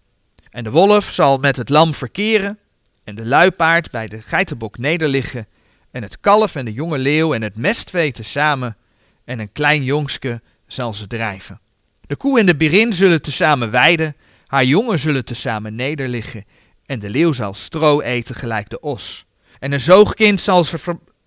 En 0.52 0.64
de 0.64 0.72
wolf 0.72 1.12
zal 1.12 1.38
met 1.38 1.56
het 1.56 1.70
lam 1.70 1.94
verkeren, 1.94 2.60
en 3.04 3.16
de 3.16 3.26
luipaard 3.26 3.92
bij 3.92 4.08
de 4.08 4.22
geitenbok 4.22 4.78
nederliggen, 4.78 5.48
en 5.92 6.02
het 6.02 6.20
kalf 6.20 6.56
en 6.56 6.66
de 6.66 6.74
jonge 6.74 6.98
leeuw 6.98 7.34
en 7.34 7.42
het 7.42 7.56
mestvee 7.56 8.12
tezamen, 8.12 8.78
en 9.26 9.40
een 9.40 9.52
klein 9.52 9.84
jongske 9.84 10.42
zal 10.68 10.94
ze 10.94 11.08
drijven. 11.08 11.60
De 12.08 12.16
koe 12.16 12.40
en 12.40 12.46
de 12.46 12.56
berin 12.56 12.94
zullen 12.94 13.22
tezamen 13.22 13.72
weiden, 13.72 14.16
haar 14.46 14.64
jongen 14.64 15.00
zullen 15.00 15.26
tezamen 15.26 15.76
nederliggen, 15.76 16.44
en 16.86 17.00
de 17.00 17.10
leeuw 17.10 17.32
zal 17.32 17.54
stro 17.54 18.02
eten 18.02 18.36
gelijk 18.36 18.70
de 18.70 18.80
os. 18.80 19.26
En 19.60 19.72
een 19.72 19.80
zoogkind 19.80 20.42
zal, 20.42 20.66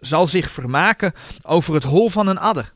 zal 0.01 0.27
zich 0.27 0.51
vermaken 0.51 1.13
over 1.43 1.75
het 1.75 1.85
hol 1.85 2.09
van 2.09 2.27
een 2.27 2.39
adder. 2.39 2.73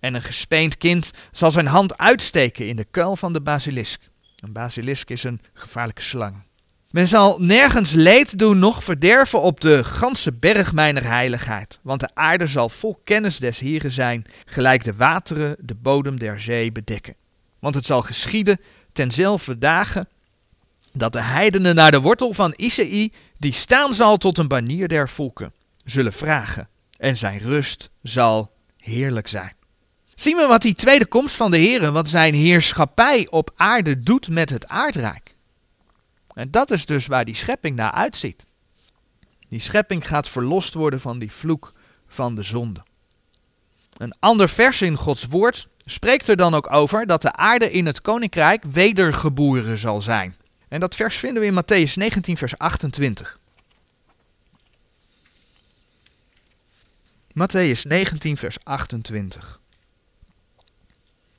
En 0.00 0.14
een 0.14 0.22
gespeend 0.22 0.78
kind 0.78 1.10
zal 1.32 1.50
zijn 1.50 1.66
hand 1.66 1.98
uitsteken 1.98 2.68
in 2.68 2.76
de 2.76 2.86
kuil 2.90 3.16
van 3.16 3.32
de 3.32 3.40
basilisk. 3.40 4.10
Een 4.42 4.52
basilisk 4.52 5.10
is 5.10 5.24
een 5.24 5.40
gevaarlijke 5.52 6.02
slang. 6.02 6.42
Men 6.90 7.08
zal 7.08 7.38
nergens 7.38 7.92
leed 7.92 8.38
doen, 8.38 8.58
noch 8.58 8.84
verderven 8.84 9.40
op 9.40 9.60
de 9.60 9.84
ganse 9.84 10.32
berg 10.32 10.72
mijner 10.72 11.04
heiligheid. 11.04 11.78
Want 11.82 12.00
de 12.00 12.08
aarde 12.14 12.46
zal 12.46 12.68
vol 12.68 13.00
kennis 13.04 13.38
des 13.38 13.58
Heren 13.58 13.90
zijn, 13.90 14.24
gelijk 14.44 14.84
de 14.84 14.94
wateren 14.94 15.56
de 15.60 15.74
bodem 15.74 16.18
der 16.18 16.40
zee 16.40 16.72
bedekken. 16.72 17.14
Want 17.58 17.74
het 17.74 17.86
zal 17.86 18.02
geschieden 18.02 18.58
tenzelfde 18.92 19.58
dagen 19.58 20.08
dat 20.92 21.12
de 21.12 21.22
heidenen 21.22 21.74
naar 21.74 21.90
de 21.90 22.00
wortel 22.00 22.32
van 22.32 22.54
Isaï, 22.56 23.12
die 23.38 23.52
staan 23.52 23.94
zal 23.94 24.16
tot 24.16 24.38
een 24.38 24.48
banier 24.48 24.88
der 24.88 25.08
volken, 25.08 25.52
zullen 25.84 26.12
vragen. 26.12 26.68
En 26.98 27.16
zijn 27.16 27.38
rust 27.38 27.90
zal 28.02 28.52
heerlijk 28.76 29.28
zijn. 29.28 29.54
Zien 30.22 30.36
we 30.36 30.46
wat 30.46 30.62
die 30.62 30.74
tweede 30.74 31.06
komst 31.06 31.34
van 31.34 31.50
de 31.50 31.56
Heer, 31.56 31.92
wat 31.92 32.08
zijn 32.08 32.34
heerschappij 32.34 33.26
op 33.30 33.50
aarde 33.56 34.02
doet 34.02 34.28
met 34.28 34.50
het 34.50 34.68
aardrijk. 34.68 35.34
En 36.34 36.50
dat 36.50 36.70
is 36.70 36.86
dus 36.86 37.06
waar 37.06 37.24
die 37.24 37.34
schepping 37.34 37.76
naar 37.76 37.90
uitziet. 37.90 38.46
Die 39.48 39.60
schepping 39.60 40.08
gaat 40.08 40.28
verlost 40.28 40.74
worden 40.74 41.00
van 41.00 41.18
die 41.18 41.32
vloek 41.32 41.72
van 42.06 42.34
de 42.34 42.42
zonde. 42.42 42.82
Een 43.96 44.14
ander 44.18 44.48
vers 44.48 44.82
in 44.82 44.96
Gods 44.96 45.26
woord 45.26 45.68
spreekt 45.84 46.28
er 46.28 46.36
dan 46.36 46.54
ook 46.54 46.72
over 46.72 47.06
dat 47.06 47.22
de 47.22 47.32
aarde 47.32 47.70
in 47.70 47.86
het 47.86 48.00
koninkrijk 48.00 48.64
wedergeboren 48.64 49.78
zal 49.78 50.00
zijn. 50.00 50.36
En 50.68 50.80
dat 50.80 50.94
vers 50.94 51.16
vinden 51.16 51.42
we 51.42 51.48
in 51.48 51.62
Matthäus 51.62 51.92
19, 51.94 52.36
vers 52.36 52.58
28. 52.58 53.38
Matthäus 57.32 57.82
19, 57.82 58.36
vers 58.36 58.56
28. 58.64 59.60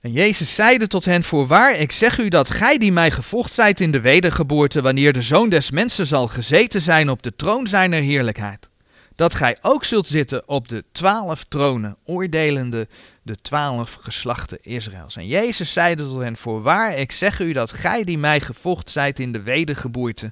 En 0.03 0.11
Jezus 0.11 0.55
zeide 0.55 0.87
tot 0.87 1.05
hen, 1.05 1.23
voorwaar, 1.23 1.75
ik 1.75 1.91
zeg 1.91 2.19
u 2.19 2.27
dat 2.27 2.49
gij 2.49 2.77
die 2.77 2.91
mij 2.91 3.11
gevolgd 3.11 3.53
zijt 3.53 3.79
in 3.79 3.91
de 3.91 3.99
wedergeboorte, 3.99 4.81
wanneer 4.81 5.13
de 5.13 5.21
Zoon 5.21 5.49
des 5.49 5.71
Mensen 5.71 6.05
zal 6.05 6.27
gezeten 6.27 6.81
zijn 6.81 7.09
op 7.09 7.23
de 7.23 7.35
troon 7.35 7.67
zijner 7.67 8.01
heerlijkheid, 8.01 8.69
dat 9.15 9.33
gij 9.33 9.57
ook 9.61 9.83
zult 9.83 10.07
zitten 10.07 10.47
op 10.47 10.67
de 10.67 10.83
twaalf 10.91 11.43
tronen, 11.47 11.97
oordelende 12.05 12.87
de 13.21 13.35
twaalf 13.35 13.93
geslachten 13.93 14.57
Israëls. 14.61 15.15
En 15.15 15.27
Jezus 15.27 15.73
zeide 15.73 16.03
tot 16.03 16.21
hen, 16.21 16.37
voorwaar, 16.37 16.97
ik 16.97 17.11
zeg 17.11 17.39
u 17.39 17.53
dat 17.53 17.71
gij 17.71 18.03
die 18.03 18.17
mij 18.17 18.39
gevolgd 18.39 18.89
zijt 18.89 19.19
in 19.19 19.31
de 19.31 19.41
wedergeboorte, 19.41 20.25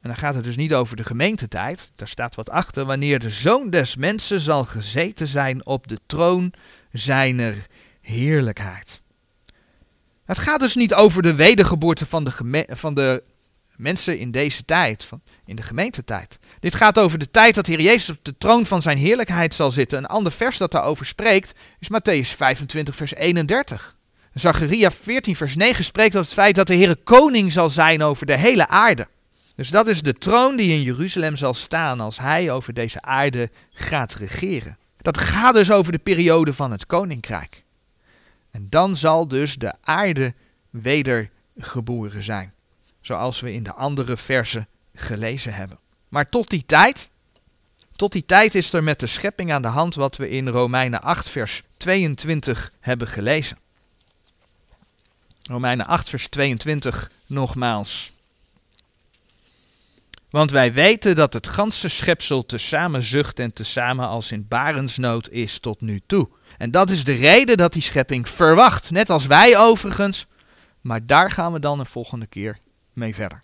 en 0.00 0.10
dan 0.10 0.16
gaat 0.16 0.34
het 0.34 0.44
dus 0.44 0.56
niet 0.56 0.74
over 0.74 0.96
de 0.96 1.04
gemeentetijd, 1.04 1.92
daar 1.96 2.08
staat 2.08 2.34
wat 2.34 2.50
achter, 2.50 2.84
wanneer 2.84 3.18
de 3.18 3.30
Zoon 3.30 3.70
des 3.70 3.96
Mensen 3.96 4.40
zal 4.40 4.64
gezeten 4.64 5.26
zijn 5.26 5.66
op 5.66 5.88
de 5.88 5.98
troon 6.06 6.52
zijner 6.92 7.66
heerlijkheid. 8.04 9.02
Het 10.24 10.38
gaat 10.38 10.60
dus 10.60 10.74
niet 10.74 10.94
over 10.94 11.22
de 11.22 11.34
wedergeboorte 11.34 12.06
van 12.06 12.24
de, 12.24 12.66
van 12.68 12.94
de 12.94 13.22
mensen 13.76 14.18
in 14.18 14.30
deze 14.30 14.64
tijd, 14.64 15.04
van, 15.04 15.22
in 15.46 15.56
de 15.56 15.62
gemeentetijd. 15.62 16.38
Dit 16.60 16.74
gaat 16.74 16.98
over 16.98 17.18
de 17.18 17.30
tijd 17.30 17.54
dat 17.54 17.66
Heer 17.66 17.80
Jezus 17.80 18.10
op 18.10 18.18
de 18.22 18.38
troon 18.38 18.66
van 18.66 18.82
zijn 18.82 18.98
heerlijkheid 18.98 19.54
zal 19.54 19.70
zitten. 19.70 19.98
Een 19.98 20.06
ander 20.06 20.32
vers 20.32 20.56
dat 20.56 20.70
daarover 20.70 21.06
spreekt 21.06 21.52
is 21.78 21.88
Matthäus 21.88 22.36
25, 22.36 22.96
vers 22.96 23.14
31. 23.14 23.96
Zacharia 24.34 24.90
14, 24.90 25.36
vers 25.36 25.56
9 25.56 25.84
spreekt 25.84 26.16
over 26.16 26.26
het 26.26 26.38
feit 26.38 26.54
dat 26.54 26.66
de 26.66 26.74
Heer 26.74 26.96
koning 26.96 27.52
zal 27.52 27.70
zijn 27.70 28.02
over 28.02 28.26
de 28.26 28.38
hele 28.38 28.68
aarde. 28.68 29.06
Dus 29.56 29.68
dat 29.68 29.86
is 29.86 30.02
de 30.02 30.12
troon 30.12 30.56
die 30.56 30.70
in 30.70 30.82
Jeruzalem 30.82 31.36
zal 31.36 31.54
staan 31.54 32.00
als 32.00 32.18
hij 32.18 32.50
over 32.50 32.72
deze 32.72 33.02
aarde 33.02 33.50
gaat 33.70 34.14
regeren. 34.14 34.78
Dat 34.96 35.18
gaat 35.18 35.54
dus 35.54 35.70
over 35.70 35.92
de 35.92 35.98
periode 35.98 36.52
van 36.52 36.70
het 36.70 36.86
koninkrijk. 36.86 37.63
En 38.54 38.66
dan 38.70 38.96
zal 38.96 39.28
dus 39.28 39.54
de 39.54 39.74
aarde 39.80 40.34
wedergeboren 40.70 42.22
zijn 42.22 42.54
zoals 43.00 43.40
we 43.40 43.52
in 43.52 43.62
de 43.62 43.72
andere 43.72 44.16
versen 44.16 44.68
gelezen 44.94 45.54
hebben. 45.54 45.78
Maar 46.08 46.28
tot 46.28 46.50
die 46.50 46.66
tijd, 46.66 47.08
Tot 47.96 48.12
die 48.12 48.26
tijd 48.26 48.54
is 48.54 48.72
er 48.72 48.82
met 48.82 49.00
de 49.00 49.06
schepping 49.06 49.52
aan 49.52 49.62
de 49.62 49.68
hand 49.68 49.94
wat 49.94 50.16
we 50.16 50.28
in 50.28 50.48
Romeinen 50.48 51.02
8, 51.02 51.28
vers 51.30 51.62
22 51.76 52.72
hebben 52.80 53.08
gelezen. 53.08 53.58
Romeinen 55.42 55.86
8, 55.86 56.08
vers 56.08 56.28
22 56.28 57.10
nogmaals. 57.26 58.12
Want 60.30 60.50
wij 60.50 60.72
weten 60.72 61.14
dat 61.14 61.32
het 61.32 61.48
ganse 61.48 61.88
schepsel 61.88 62.46
tezamen 62.46 63.02
zucht 63.02 63.38
en 63.38 63.52
tezamen 63.52 64.06
als 64.06 64.32
in 64.32 64.48
barensnood 64.48 65.28
is 65.28 65.58
tot 65.58 65.80
nu 65.80 66.00
toe. 66.06 66.28
En 66.58 66.70
dat 66.70 66.90
is 66.90 67.04
de 67.04 67.12
reden 67.14 67.56
dat 67.56 67.72
die 67.72 67.82
schepping 67.82 68.28
verwacht, 68.28 68.90
net 68.90 69.10
als 69.10 69.26
wij 69.26 69.58
overigens. 69.58 70.26
Maar 70.80 71.06
daar 71.06 71.30
gaan 71.30 71.52
we 71.52 71.58
dan 71.58 71.78
een 71.78 71.86
volgende 71.86 72.26
keer 72.26 72.58
mee 72.92 73.14
verder. 73.14 73.43